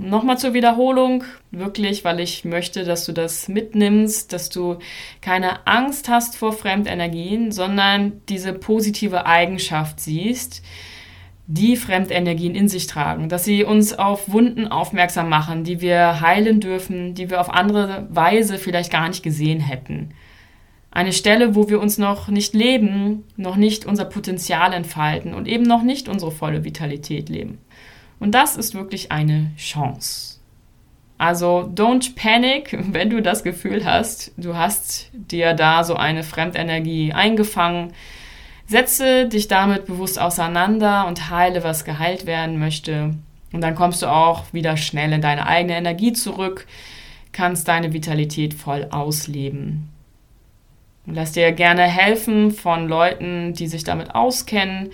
Nochmal 0.01 0.39
zur 0.39 0.55
Wiederholung, 0.55 1.25
wirklich, 1.51 2.05
weil 2.05 2.21
ich 2.21 2.45
möchte, 2.45 2.85
dass 2.85 3.05
du 3.05 3.13
das 3.13 3.49
mitnimmst, 3.49 4.33
dass 4.33 4.49
du 4.49 4.79
keine 5.21 5.67
Angst 5.67 6.09
hast 6.09 6.37
vor 6.37 6.53
Fremdenergien, 6.53 7.51
sondern 7.51 8.21
diese 8.29 8.53
positive 8.53 9.27
Eigenschaft 9.27 9.99
siehst, 9.99 10.63
die 11.49 11.75
Fremdenergien 11.75 12.55
in 12.55 12.69
sich 12.69 12.87
tragen, 12.87 13.29
dass 13.29 13.45
sie 13.45 13.65
uns 13.65 13.99
auf 13.99 14.31
Wunden 14.31 14.69
aufmerksam 14.69 15.29
machen, 15.29 15.65
die 15.65 15.81
wir 15.81 16.21
heilen 16.21 16.61
dürfen, 16.61 17.15
die 17.15 17.29
wir 17.29 17.41
auf 17.41 17.51
andere 17.53 18.07
Weise 18.09 18.59
vielleicht 18.59 18.93
gar 18.93 19.09
nicht 19.09 19.25
gesehen 19.25 19.59
hätten. 19.59 20.11
Eine 20.93 21.13
Stelle, 21.13 21.57
wo 21.57 21.69
wir 21.69 21.81
uns 21.81 21.99
noch 21.99 22.29
nicht 22.29 22.55
leben, 22.55 23.25
noch 23.37 23.57
nicht 23.57 23.85
unser 23.85 24.05
Potenzial 24.05 24.73
entfalten 24.73 25.35
und 25.35 25.49
eben 25.49 25.65
noch 25.65 25.83
nicht 25.83 26.09
unsere 26.09 26.31
volle 26.31 26.65
Vitalität 26.65 27.29
leben. 27.29 27.59
Und 28.21 28.33
das 28.33 28.57
ist 28.57 28.75
wirklich 28.75 29.13
eine 29.13 29.53
Chance. 29.57 30.39
Also 31.19 31.71
don't 31.75 32.15
panic, 32.15 32.77
wenn 32.93 33.11
du 33.11 33.21
das 33.21 33.43
Gefühl 33.43 33.85
hast, 33.85 34.33
du 34.37 34.57
hast 34.57 35.11
dir 35.13 35.55
da 35.55 35.85
so 35.85 35.95
eine 35.95 36.23
Fremdenergie 36.23 37.13
eingefangen. 37.13 37.93
Setze 38.67 39.27
dich 39.27 39.49
damit 39.49 39.87
bewusst 39.87 40.21
auseinander 40.21 41.07
und 41.07 41.31
heile, 41.31 41.65
was 41.65 41.85
geheilt 41.85 42.27
werden 42.27 42.59
möchte. 42.59 43.15
Und 43.53 43.63
dann 43.63 43.75
kommst 43.75 44.03
du 44.03 44.07
auch 44.07 44.45
wieder 44.53 44.77
schnell 44.77 45.13
in 45.13 45.23
deine 45.23 45.47
eigene 45.47 45.77
Energie 45.77 46.13
zurück, 46.13 46.67
kannst 47.33 47.67
deine 47.67 47.93
Vitalität 47.93 48.55
voll 48.55 48.87
ausleben. 48.91 49.89
lass 51.07 51.33
dir 51.33 51.53
gerne 51.53 51.85
helfen 51.85 52.51
von 52.51 52.87
Leuten, 52.87 53.55
die 53.55 53.67
sich 53.67 53.85
damit 53.85 54.15
auskennen, 54.15 54.91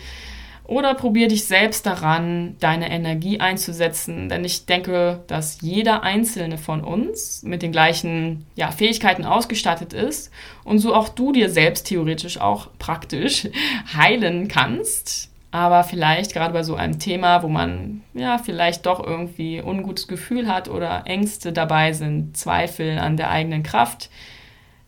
oder 0.65 0.95
probier 0.95 1.29
dich 1.29 1.45
selbst 1.45 1.85
daran, 1.85 2.57
deine 2.59 2.91
Energie 2.91 3.39
einzusetzen, 3.39 4.29
denn 4.31 4.45
ich 4.45 4.65
denke, 4.65 5.23
dass 5.27 5.61
jeder 5.61 6.03
einzelne 6.03 6.57
von 6.57 6.83
uns 6.83 7.43
mit 7.43 7.63
den 7.63 7.71
gleichen 7.71 8.47
ja, 8.55 8.71
Fähigkeiten 8.71 9.25
ausgestattet 9.25 9.93
ist 9.93 10.31
und 10.65 10.79
so 10.79 10.95
auch 10.95 11.11
du 11.11 11.33
dir 11.33 11.51
selbst 11.51 11.87
theoretisch 11.87 12.41
auch 12.41 12.69
praktisch 12.79 13.49
heilen 13.97 14.49
kannst. 14.49 15.31
Aber 15.51 15.85
vielleicht 15.85 16.33
gerade 16.33 16.53
bei 16.53 16.65
so 16.65 16.75
einem 16.75 16.99
Thema, 16.99 17.45
wo 17.45 17.49
man 17.49 18.03
ja 18.13 18.39
vielleicht 18.39 18.87
doch 18.87 19.05
irgendwie 19.05 19.63
ungutes 19.63 20.09
Gefühl 20.09 20.49
hat 20.49 20.69
oder 20.69 21.03
Ängste 21.07 21.53
dabei 21.53 21.93
sind, 21.93 22.37
Zweifel 22.37 22.99
an 22.99 23.17
der 23.17 23.31
eigenen 23.31 23.63
Kraft, 23.63 24.11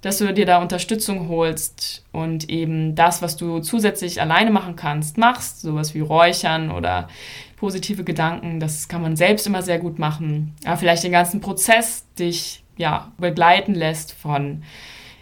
dass 0.03 0.19
du 0.19 0.33
dir 0.33 0.47
da 0.47 0.63
Unterstützung 0.63 1.29
holst 1.29 2.05
und 2.13 2.49
eben 2.49 2.95
das, 2.95 3.23
was 3.23 3.37
du 3.37 3.61
zusätzlich 3.61 4.21
alleine 4.21 4.51
machen 4.51 4.77
kannst, 4.77 5.19
machst, 5.19 5.61
sowas 5.61 5.95
wie 5.95 6.01
Räuchern 6.01 6.71
oder 6.71 7.09
positive 7.57 8.05
Gedanken, 8.05 8.61
das 8.61 8.89
kann 8.89 9.03
man 9.03 9.17
selbst 9.17 9.47
immer 9.47 9.63
sehr 9.63 9.79
gut 9.79 9.99
machen. 9.99 10.55
Aber 10.65 10.77
vielleicht 10.77 11.05
den 11.05 11.13
ganzen 11.13 11.41
Prozess 11.41 12.05
dich 12.19 12.63
ja 12.77 13.11
begleiten 13.19 13.75
lässt 13.75 14.13
von 14.13 14.63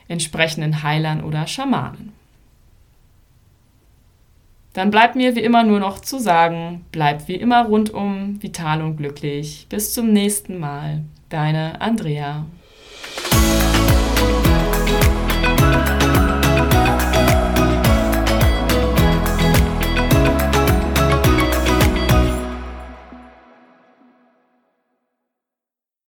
entsprechenden 0.09 0.83
Heilern 0.83 1.23
oder 1.23 1.47
Schamanen. 1.47 2.13
Dann 4.75 4.91
bleibt 4.91 5.15
mir 5.15 5.37
wie 5.37 5.41
immer 5.41 5.63
nur 5.63 5.79
noch 5.79 6.01
zu 6.01 6.19
sagen, 6.19 6.85
bleib 6.91 7.29
wie 7.29 7.37
immer 7.37 7.67
rundum 7.67 8.43
vital 8.43 8.83
und 8.83 8.97
glücklich. 8.97 9.67
Bis 9.69 9.95
zum 9.95 10.13
nächsten 10.13 10.59
Mal. 10.59 11.05
Deine 11.29 11.81
Andrea. 11.81 12.45
Bye. 14.87 15.14